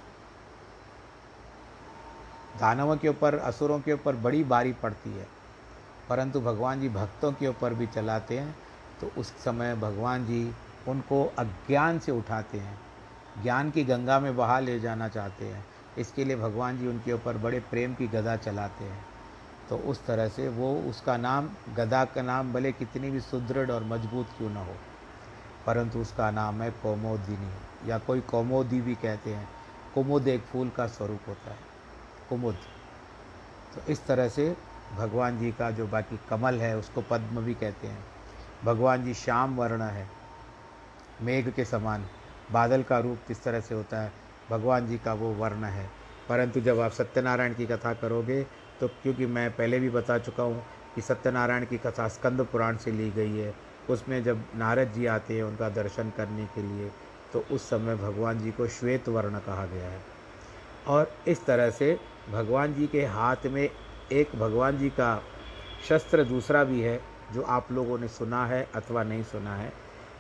दानवों 2.61 2.97
के 2.97 3.09
ऊपर, 3.09 3.35
असुरों 3.35 3.79
के 3.81 3.93
ऊपर 3.93 4.17
बड़ी 4.17 4.43
भारी 4.45 4.73
पड़ती 4.73 5.11
है। 5.11 5.27
परंतु 6.09 6.41
भगवान 6.41 6.81
जी 6.81 6.89
भक्तों 6.91 7.33
के 7.33 7.49
ऊपर 7.49 7.75
भी 7.75 7.87
चलाते 7.89 8.39
हैं 8.39 8.55
तो 9.01 9.11
उस 9.19 9.29
समय 9.45 9.75
भगवान 9.77 10.25
जी 10.27 10.45
उनको 10.89 11.25
अज्ञान 11.39 11.99
से 11.99 12.13
उठाते 12.13 12.59
हैं, 12.59 12.79
ज्ञान 13.43 13.71
की 13.71 13.85
गंगा 13.85 14.19
में 14.21 14.37
बहा 14.37 14.59
ले 14.61 14.79
जाना 14.81 15.09
चाहते 15.09 15.45
हैं। 15.45 15.65
इसके 15.99 16.25
लिए 16.25 16.37
भगवान 16.37 16.79
जी 16.79 16.87
उनके 16.87 17.13
ऊपर 17.13 17.37
बड़े 17.39 17.61
प्रेम 17.71 17.95
की 17.95 18.09
गदा 18.09 18.37
चलाते 18.39 18.85
हैं। 18.85 19.05
तो 19.69 19.77
उस 19.79 20.05
तरह 20.07 20.29
से 20.29 20.49
वो 20.49 20.75
उसका 20.91 21.17
नाम, 21.17 21.49
गदा 21.77 22.05
का 22.05 22.23
नाम 22.23 22.53
भले 22.53 22.73
कितनी 22.73 23.11
भी 23.11 23.21
सुदृढ़ 23.21 23.71
और 23.71 23.85
मज़बूत 23.85 24.29
क्यों 24.39 24.51
ना 24.51 24.61
हो, 24.61 24.75
परंतु 25.67 25.99
उसका 25.99 26.31
नाम 26.31 26.63
है 26.63 26.71
कौमोदिनी, 26.83 27.89
या 27.89 27.99
कोई 27.99 28.21
कौमोदी 28.23 28.81
भी 28.81 28.95
कहते 28.97 29.35
हैं। 29.35 29.49
कुमुद 29.95 30.29
एक 30.29 30.43
फूल 30.43 30.71
का 30.71 30.87
स्वरूप 30.89 31.29
होता 31.29 31.51
है, 31.51 31.59
कुमुद। 32.29 32.57
तो 33.75 33.91
इस 33.93 34.05
तरह 34.07 34.29
से 34.29 34.55
भगवान 34.95 35.39
जी 35.39 35.51
का 35.53 35.71
जो 35.71 35.87
बाकी 35.87 36.19
कमल 36.31 36.61
है, 36.61 36.77
उसको 36.77 37.03
पद्म 37.03 37.41
भी 37.41 37.55
कहते 37.55 37.87
हैं। 37.87 38.05
भगवान 38.65 39.05
जी 39.05 39.15
श्याम 39.15 39.57
वर्ण 39.57 39.83
है, 39.83 40.07
मेघ 41.23 41.49
के 41.51 41.65
समान, 41.65 42.05
बादल 42.53 42.83
का 42.83 42.99
रूप 42.99 43.19
किस 43.29 43.43
तरह 43.45 43.61
से 43.61 43.75
होता 43.75 44.01
है, 44.01 44.13
भगवान 44.51 44.87
जी 44.87 44.99
का 44.99 45.13
वो 45.15 45.33
वर्ण 45.35 45.65
है। 45.67 45.89
परंतु 46.29 46.61
जब 46.61 46.81
आप 46.81 46.93
सत्यनारायण 46.93 47.55
की 47.55 47.67
कथा 47.67 47.93
करोगे 47.95 48.43
तो 48.81 48.89
क्योंकि 49.03 49.27
मैं 49.27 49.51
पहले 49.51 49.79
भी 49.81 49.91
बता 49.91 50.19
चुका 50.19 50.43
हूँ 50.43 50.63
कि 50.95 51.01
सत्यनारायण 51.01 51.65
की 51.65 51.79
कथा 51.79 52.07
स्कंद 52.09 52.41
पुराण 52.43 52.77
से 52.77 52.93
ली 52.93 53.11
गई 53.11 53.37
है, 53.37 53.55
उसमें 53.91 54.23
जब 54.25 54.45
नारद 54.57 54.93
जी 54.93 55.07
आते 55.07 55.37
हैं 55.37 55.43
उनका 55.43 55.69
दर्शन 55.71 56.11
करने 56.17 56.45
के 56.55 56.63
लिए 56.63 56.91
तो 57.33 57.45
उस 57.51 57.69
समय 57.71 57.97
भगवान 57.97 58.39
जी 58.39 58.51
को 58.51 58.67
श्वेत 58.69 59.09
वर्ण 59.09 59.39
कहा 59.39 59.65
गया 59.67 59.89
है। 59.89 60.01
और 60.87 61.13
इस 61.29 61.45
तरह 61.47 61.71
से 61.71 61.99
भगवान 62.33 62.75
जी 62.75 62.87
के 62.87 63.05
हाथ 63.07 63.47
में 63.47 63.69
एक 64.13 64.35
भगवान 64.37 64.79
जी 64.79 64.89
का 64.91 65.23
शस्त्र 65.89 66.25
दूसरा 66.25 66.65
भी 66.65 66.81
है, 66.81 67.01
जो 67.33 67.43
आप 67.43 67.73
लोगों 67.73 67.99
ने 67.99 68.09
सुना 68.09 68.45
है 68.47 68.67
अथवा 68.75 69.03
नहीं 69.03 69.23
सुना 69.23 69.57
है। 69.57 69.73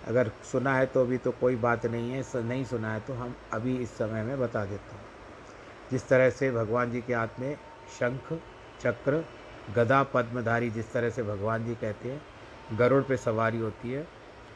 अगर 0.08 0.30
सुना 0.52 0.74
है 0.76 0.86
तो 0.86 1.00
अभी 1.00 1.18
तो 1.18 1.30
कोई 1.30 1.56
बात 1.56 1.86
नहीं 1.86 2.10
है 2.10 2.22
नहीं 2.44 2.64
सुना 2.64 2.92
है 2.92 3.00
तो 3.00 3.14
हम 3.14 3.34
अभी 3.52 3.76
इस 3.76 3.90
समय 3.90 4.22
में 4.22 4.38
बता 4.40 4.64
देता 4.64 4.92
हूँ। 4.92 5.04
जिस 5.90 6.08
तरह 6.08 6.30
से 6.30 6.50
भगवान 6.50 6.90
जी 6.90 7.00
के 7.00 7.14
हाथ 7.14 7.40
में 7.40 7.54
शंख, 7.98 8.32
चक्र, 8.80 9.24
गदा, 9.76 10.02
पद्मधारी 10.02 10.70
जिस 10.70 10.92
तरह 10.92 11.10
से 11.10 11.22
भगवान 11.22 11.64
जी 11.64 11.74
कहते 11.74 12.10
हैं, 12.10 12.22
गरुड़ 12.78 13.02
पे 13.02 13.16
सवारी 13.16 13.58
होती 13.58 13.92
है, 13.92 14.06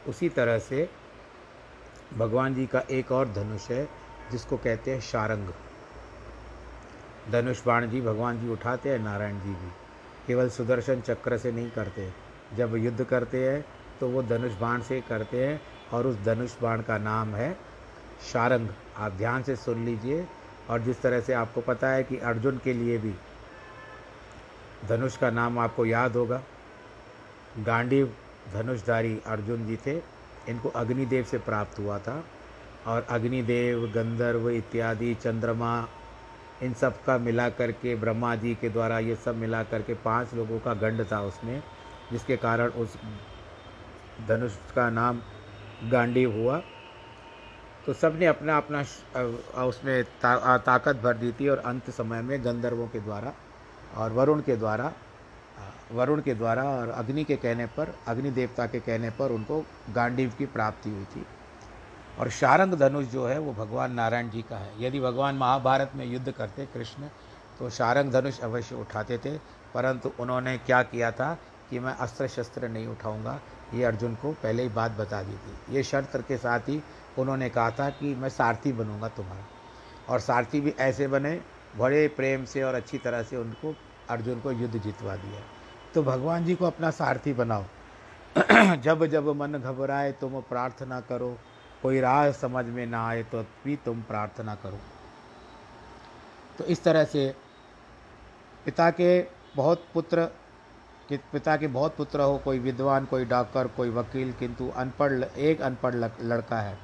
उसी 0.09 0.29
तरह 0.29 0.59
से 0.59 0.89
भगवान 2.19 2.55
जी 2.55 2.67
का 2.67 2.81
एक 2.91 3.13
और 3.13 3.29
धनुष 3.29 3.71
है, 3.71 3.89
जिसको 4.31 4.57
कहते 4.57 4.91
हैं 4.91 5.01
शारंग। 5.01 5.49
धनुष 7.33 7.65
बाण 7.65 7.89
जी 7.89 8.01
भगवान 8.01 8.41
जी 8.41 8.49
उठाते 8.49 8.91
हैं, 8.91 8.99
नारायण 8.99 9.41
जी 9.41 9.51
भी। 9.51 9.71
केवल 10.27 10.49
सुदर्शन 10.49 11.01
चक्र 11.01 11.39
से 11.39 11.53
नहीं 11.53 11.71
करते। 11.71 12.13
जब 12.57 12.77
युद्ध 12.77 13.05
करते 13.05 13.51
हैं 13.51 13.65
तो 14.01 14.09
वो 14.09 14.23
धनुष 14.23 14.53
बाण 14.53 14.81
से 14.81 15.01
करते 15.01 15.47
हैं 15.47 15.61
और 15.93 16.07
उस 16.07 16.17
धनुष 16.25 16.61
बाण 16.63 16.83
का 16.83 16.99
नाम 16.99 17.35
है 17.35 17.57
शारंग। 18.33 18.69
आप 18.97 19.13
ध्यान 19.13 19.43
से 19.43 19.57
सुन 19.57 19.85
लीजिए। 19.85 20.27
और 20.71 20.81
जिस 20.81 21.03
तरह 21.03 21.21
से 21.21 21.33
आपको 21.33 21.61
पता 21.61 21.89
है 21.89 22.05
कि 22.05 22.19
अर्जुन 22.19 22.61
के 22.65 22.73
लिए 22.73 22.99
भी 22.99 23.15
धनुष 24.89 25.17
का 25.17 25.31
नाम 25.31 25.59
आपको 25.59 25.87
याद 25.87 26.17
होगा। 26.17 26.43
गांडीव 27.59 28.15
धनुषधारी 28.53 29.23
अर्जुन 29.27 29.67
जी 29.67 29.77
थे। 29.77 30.03
इनको 30.49 30.69
अग्निदेव 30.69 31.25
से 31.25 31.39
प्राप्त 31.39 31.79
हुआ 31.79 31.99
था। 31.99 32.25
और 32.87 33.07
अग्निदेव, 33.11 33.87
गंधर्व 33.87 34.51
इत्यादि, 34.51 35.15
चंद्रमा 35.15 35.89
इन 36.63 36.75
सब 36.75 37.03
का 37.05 37.17
मिला 37.19 37.49
करके 37.51 37.95
ब्रह्मा 37.95 38.35
जी 38.37 38.55
के 38.55 38.69
द्वारा 38.69 38.99
ये 38.99 39.17
सब 39.17 39.37
मिला 39.37 39.63
करके 39.65 39.95
पाँच 40.05 40.35
लोगों 40.35 40.59
का 40.59 40.75
गंड 40.75 41.05
था 41.13 41.21
उसमें 41.23 41.63
जिसके 42.13 42.37
कारण 42.37 42.69
उस 42.83 42.97
धनुष 44.29 44.57
का 44.75 44.89
नाम 44.91 45.21
गांडीव 45.91 46.33
हुआ। 46.33 46.63
तो 47.87 47.93
सबने 47.95 48.27
अपना 48.27 48.57
अपना 48.57 48.81
उसमें 49.65 50.05
ता, 50.05 50.57
ताकत 50.59 50.97
भर 50.97 51.17
दी 51.17 51.33
थी 51.33 51.49
और 51.49 51.59
अंत 51.67 51.91
समय 51.91 52.23
में 52.23 52.45
गंधर्वों 52.45 52.87
के 52.89 53.01
द्वारा 53.01 53.33
और 53.97 54.13
वरुण 54.13 54.41
के 54.41 54.57
द्वारा 54.57 54.93
वरुण 55.93 56.21
के 56.21 56.35
द्वारा 56.35 56.63
और 56.71 56.89
अग्नि 56.91 57.25
के 57.25 57.37
कहने 57.37 57.67
पर 57.67 57.95
अग्नि 58.09 58.31
देवता 58.31 58.67
के 58.67 58.81
कहने 58.81 59.11
पर 59.11 59.33
उनको 59.33 59.65
गांडीव 59.95 60.33
की 60.39 60.47
प्राप्ति 60.47 60.91
हुई 60.91 61.05
थी। 61.05 61.25
और 62.19 62.31
शारंग 62.31 62.75
धनुष 62.75 63.07
जो 63.07 63.27
है, 63.27 63.39
वो 63.39 63.53
भगवान 63.53 63.93
नारायण 63.93 64.31
जी 64.31 64.43
का 64.43 64.57
है। 64.57 64.85
यदि 64.85 65.01
भगवान 65.01 65.35
महाभारत 65.35 65.93
में 65.95 66.07
युद्ध 66.07 66.31
करते 66.31 66.67
कृष्ण 66.67 67.03
तो 67.59 67.71
शारंग 67.71 68.13
धनुष 68.13 68.41
अवश्य 68.41 68.75
उठाते 68.75 69.19
थे, 69.19 69.39
परंतु 69.75 70.13
उन्होंने 70.21 70.59
क्या 70.59 70.83
किया 70.83 71.11
था 71.11 71.39
कि 71.71 71.79
मैं 71.79 71.95
अस्त्र 71.97 72.29
शस्त्र 72.29 72.69
नहीं 72.69 72.87
उठाऊँगा। 72.87 73.41
ये 73.75 73.85
अर्जुन 73.85 74.15
को 74.15 74.33
पहले 74.33 74.63
ही 74.63 74.69
बात 74.69 74.91
बता 74.91 75.23
दी 75.23 75.33
थी। 75.33 75.77
ये 75.77 75.83
शर्त 75.83 76.25
के 76.29 76.37
साथ 76.37 76.61
ही 76.61 76.83
उन्होंने 77.19 77.49
कहा 77.49 77.71
था 77.71 77.91
कि 77.91 78.15
मैं 78.15 78.29
सारथी 78.29 78.73
बनूँगा 78.73 79.09
तुम्हारा। 79.09 79.45
और 80.09 80.21
सारथी 80.21 80.61
भी 80.61 80.71
ऐसे 80.71 81.09
बने, 81.09 81.41
बड़े 81.77 82.09
प्रेम 82.09 82.45
से 82.45 82.63
और 82.63 82.75
अच्छी 82.75 82.99
तरह 82.99 83.23
से 83.23 83.37
उनको, 83.37 83.77
अर्जुन 84.11 84.41
को 84.41 84.53
युद्ध 84.53 84.81
जितवा 84.81 85.17
दिया। 85.17 85.41
तो 85.95 86.03
भगवान 86.03 86.45
जी 86.45 86.55
को 86.55 86.67
अपना 86.67 86.91
सारथी 86.91 87.33
बनाओ। 87.33 87.65
जब 88.77 89.07
जब 89.07 89.29
मन 89.29 89.53
घबराए, 89.53 90.13
तुम 90.13 90.41
प्रार्थना 90.41 91.01
करो। 91.01 91.39
कोई 91.83 92.01
राह 92.01 92.31
समझ 92.33 92.65
में 92.65 92.87
ना 92.87 93.07
आए 93.09 93.23
तो 93.23 93.43
भी 93.65 93.77
तुम 93.77 94.03
प्रार्थना 94.03 94.55
करो। 94.55 94.79
तो 96.59 96.65
इस 96.65 96.83
तरह 96.85 97.05
से 97.05 97.35
पिता 98.65 98.91
के 98.91 99.27
बहुत 99.57 99.85
पुत्र, 99.95 100.25
कि 101.09 101.17
पिता 101.33 101.57
के 101.57 101.67
बहुत 101.67 101.97
पुत्र 101.97 102.21
हो, 102.21 102.39
कोई 102.39 102.59
विद्वान, 102.59 103.05
कोई 103.05 103.25
डॉक्टर, 103.25 103.67
कोई 103.67 103.91
वकील, 103.91 104.33
किंतु 104.33 104.69
अनपढ़, 104.69 105.23
एक 105.23 105.61
अनपढ़ 105.61 105.95
लड़का 105.95 106.61
है। 106.61 106.79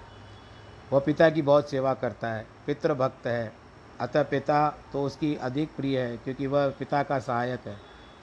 वह 0.93 1.01
पिता 1.01 1.29
की 1.31 1.43
बहुत 1.43 1.71
सेवा 1.71 1.95
करता 1.95 2.29
है 2.29 2.47
पितृ 2.67 2.95
भक्त 2.95 3.27
है। 3.27 3.53
अतः 4.01 4.23
पिता 4.23 4.69
तो 4.93 5.03
उसकी 5.03 5.35
अधिक 5.37 5.77
प्रिय 5.77 6.01
है, 6.01 6.17
क्योंकि 6.17 6.47
वह 6.47 6.69
पिता 6.69 7.03
का 7.03 7.19
सहायक 7.19 7.67
है, 7.67 7.77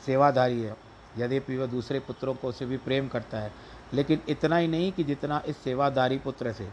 सेवाधारी 0.05 0.61
है। 0.61 0.75
यद्यपि 1.17 1.57
वह 1.57 1.65
दूसरे 1.65 1.99
पुत्रों 1.99 2.33
को 2.33 2.51
से 2.51 2.65
भी 2.65 2.77
प्रेम 2.77 3.07
करता 3.07 3.39
है 3.39 3.51
लेकिन 3.93 4.21
इतना 4.29 4.57
ही 4.57 4.67
नहीं 4.67 4.91
कि 4.91 5.03
जितना 5.03 5.41
इस 5.47 5.57
सेवादारी 5.57 6.17
पुत्र 6.17 6.53
से। 6.53 6.69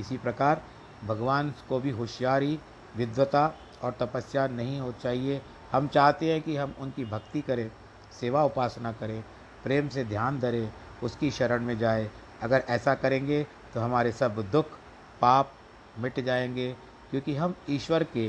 इसी 0.00 0.16
प्रकार 0.18 0.62
भगवान 1.04 1.54
को 1.68 1.78
भी 1.80 1.90
होशियारी, 1.90 2.58
विद्वता 2.96 3.54
और 3.82 3.92
तपस्या 4.00 4.46
नहीं 4.46 4.80
हो 4.80 4.92
चाहिए। 4.92 5.42
हम 5.72 5.88
चाहते 5.88 6.32
हैं 6.32 6.42
कि 6.42 6.56
हम 6.56 6.74
उनकी 6.78 7.04
भक्ति 7.04 7.40
करें, 7.40 7.70
सेवा 8.20 8.44
उपासना 8.44 8.92
करें, 8.92 9.24
प्रेम 9.64 9.88
से 9.88 10.04
ध्यान 10.04 10.40
धरें, 10.40 10.72
उसकी 11.02 11.30
शरण 11.30 11.62
में 11.62 11.78
जाए। 11.78 12.10
अगर 12.42 12.64
ऐसा 12.68 12.94
करेंगे 12.94 13.46
तो 13.74 13.80
हमारे 13.80 14.12
सब 14.12 14.50
दुख, 14.50 14.66
पाप 15.20 15.52
मिट 15.98 16.20
जाएँगे, 16.20 16.72
क्योंकि 17.10 17.36
हम 17.36 17.54
ईश्वर 17.70 18.04
के 18.04 18.28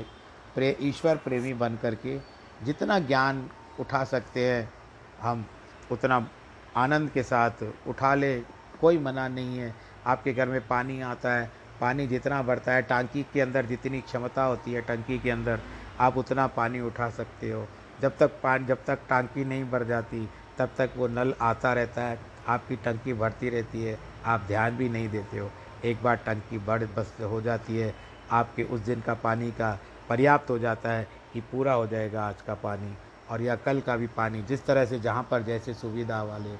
प्रे, 0.55 0.77
ईश्वर 0.81 1.15
प्रेमी 1.15 1.53
बन 1.53 1.75
करके 1.75 2.19
जितना 2.63 2.99
ज्ञान 2.99 3.49
उठा 3.79 4.03
सकते 4.03 4.51
हैं, 4.51 4.73
हम 5.21 5.45
उतना 5.91 6.27
आनंद 6.75 7.09
के 7.09 7.23
साथ 7.23 7.51
उठा 7.87 8.15
ले, 8.15 8.39
कोई 8.81 8.97
मना 8.97 9.27
नहीं 9.27 9.57
है। 9.57 9.75
आपके 10.05 10.33
घर 10.33 10.47
में 10.47 10.67
पानी 10.67 11.01
आता 11.01 11.33
है, 11.33 11.51
पानी 11.81 12.07
जितना 12.07 12.41
बढ़ता 12.41 12.71
है, 12.71 12.81
टांकी 12.81 13.23
के 13.33 13.41
अंदर 13.41 13.65
जितनी 13.65 14.01
क्षमता 14.01 14.43
होती 14.43 14.73
है, 14.73 14.81
टंकी 14.81 15.19
के 15.19 15.29
अंदर, 15.29 15.59
आप 15.99 16.17
उतना 16.17 16.47
पानी 16.47 16.79
उठा 16.79 17.09
सकते 17.09 17.51
हो। 17.51 17.67
जब 18.01 18.17
तक 18.17 18.27
पानी 18.27 18.65
जब 18.65 18.85
तक 18.85 18.99
टांकी 19.09 19.45
नहीं 19.45 19.63
भर 19.63 19.83
जाती, 19.83 20.29
तब 20.57 20.69
तक 20.77 20.89
वो 20.97 21.07
नल 21.07 21.33
आता 21.41 21.73
रहता 21.73 22.03
है, 22.03 22.19
आपकी 22.47 22.75
टंकी 22.75 23.13
भरती 23.13 23.49
रहती 23.49 23.83
है, 23.83 23.99
आप 24.25 24.41
ध्यान 24.47 24.77
भी 24.77 24.89
नहीं 24.89 25.09
देते 25.09 25.37
हो। 25.37 25.51
एक 25.85 26.03
बार 26.03 26.15
टंकी 26.15 26.57
बढ़ 26.57 26.83
बस 26.83 27.17
हो 27.21 27.41
जाती 27.41 27.77
है, 27.77 27.95
आपके 28.31 28.63
उस 28.63 28.79
दिन 28.79 29.01
का 29.01 29.13
पानी 29.13 29.51
का 29.51 29.79
पर्याप्त 30.09 30.49
हो 30.49 30.59
जाता 30.59 30.91
है 30.91 31.07
कि 31.33 31.41
पूरा 31.41 31.73
हो 31.73 31.87
जाएगा 31.87 32.23
आज 32.23 32.41
का 32.41 32.53
पानी। 32.53 32.97
और 33.31 33.41
या 33.41 33.55
कल 33.57 33.79
का 33.81 33.95
भी 33.97 34.07
पानी, 34.09 34.41
जिस 34.43 34.65
तरह 34.65 34.85
से 34.85 34.99
जहाँ 34.99 35.27
पर 35.31 35.43
जैसे 35.43 35.73
सुविधा 35.73 36.21
वाले 36.23 36.55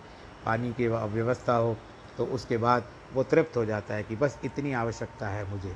पानी 0.45 0.71
की 0.73 0.87
व्यवस्था 0.87 1.55
हो 1.55 1.75
तो 2.17 2.25
उसके 2.27 2.57
बाद 2.57 2.85
वो 3.13 3.23
तृप्त 3.23 3.57
हो 3.57 3.65
जाता 3.65 3.93
है 3.93 4.03
कि 4.03 4.15
बस 4.15 4.39
इतनी 4.45 4.73
आवश्यकता 4.73 5.27
है 5.27 5.49
मुझे, 5.49 5.75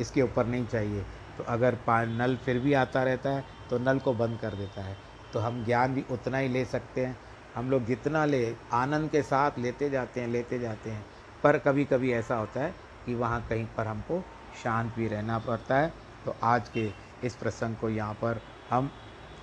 इसके 0.00 0.22
ऊपर 0.22 0.46
नहीं 0.46 0.66
चाहिए। 0.66 1.02
तो 1.38 1.44
अगर 1.44 1.76
नल 1.88 2.36
फिर 2.36 2.58
भी 2.58 2.72
आता 2.74 3.02
रहता 3.02 3.30
है 3.30 3.44
तो 3.70 3.78
नल 3.80 3.98
को 3.98 4.12
बंद 4.14 4.38
कर 4.40 4.54
देता 4.54 4.82
है। 4.82 4.96
तो 5.32 5.38
हम 5.40 5.64
ज्ञान 5.64 5.94
भी 5.94 6.04
उतना 6.10 6.38
ही 6.38 6.48
ले 6.48 6.64
सकते 6.64 7.04
हैं। 7.06 7.16
हम 7.54 7.70
लोग 7.70 7.84
जितना 7.84 8.24
ले, 8.24 8.54
आनंद 8.72 9.10
के 9.10 9.22
साथ 9.22 9.58
लेते 9.58 9.90
जाते 9.90 10.20
हैं, 10.20 10.28
लेते 10.28 10.58
जाते 10.58 10.90
हैं। 10.90 11.04
पर 11.44 11.58
कभी 11.58 11.84
कभी 11.84 12.12
ऐसा 12.12 12.36
होता 12.36 12.60
है 12.60 12.74
कि 13.06 13.14
वहाँ 13.14 13.44
कहीं 13.48 13.66
पर 13.76 13.86
हमको 13.86 14.22
शांत 14.62 14.94
भी 14.96 15.08
रहना 15.08 15.38
पड़ता 15.38 15.76
है। 15.76 15.92
तो 16.24 16.34
आज 16.44 16.68
के 16.68 16.90
इस 17.24 17.34
प्रसंग 17.36 17.76
को 17.76 17.88
यहाँ 17.90 18.14
पर 18.14 18.40
हम 18.70 18.90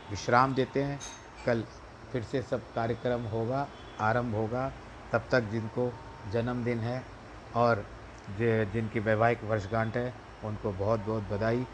विश्राम 0.09 0.53
देते 0.55 0.83
हैं। 0.83 0.99
कल 1.45 1.63
फिर 2.11 2.23
से 2.23 2.41
सब 2.41 2.61
कार्यक्रम 2.75 3.21
होगा, 3.21 3.67
आरंभ 3.99 4.35
होगा। 4.35 4.71
तब 5.11 5.23
तक 5.31 5.41
जिनको 5.41 5.93
जन्मदिन 6.31 6.79
है 6.79 7.03
और 7.55 7.85
जिनकी 8.39 8.99
वैवाहिक 8.99 9.43
वर्षगांठ 9.43 9.97
है, 9.97 10.13
उनको 10.43 10.71
बहुत 10.71 10.99
बहुत 10.99 11.23
बधाई। 11.23 11.67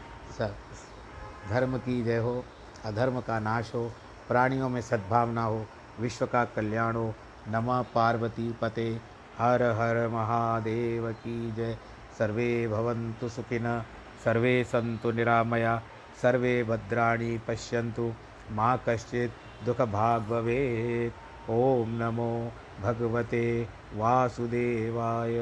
धर्म 1.48 1.78
की 1.78 2.02
जय 2.04 2.18
हो, 2.18 2.44
अधर्म 2.84 3.20
का 3.20 3.38
नाश 3.40 3.74
हो, 3.74 3.92
प्राणियों 4.28 4.68
में 4.68 4.80
सद्भावना 4.80 5.44
हो, 5.44 5.66
विश्व 6.00 6.26
का 6.26 6.44
कल्याण 6.44 6.96
हो। 6.96 7.14
नमः 7.48 7.82
पार्वती 7.94 8.52
पते, 8.52 9.00
हर 9.38 9.62
हर 9.62 10.08
महादेव 10.08 11.12
की 11.12 11.52
जय। 11.52 11.78
सर्वे 12.18 12.68
भवन्तु 12.68 13.28
सुखिनः, 13.28 13.82
सर्वे 14.24 14.64
सन्तु 14.64 15.10
निरामया। 15.10 15.82
सर्वे 16.22 16.62
भद्राणि 16.64 17.38
पश्यन्तु 17.48 18.12
मा 18.56 18.76
कश्चित् 18.88 19.66
दुःखभाग् 19.66 20.28
भवेत् 20.30 21.50
ॐ 21.50 21.98
नमो 22.00 22.32
भगवते 22.82 23.46
वासुदेवाय। 23.94 25.38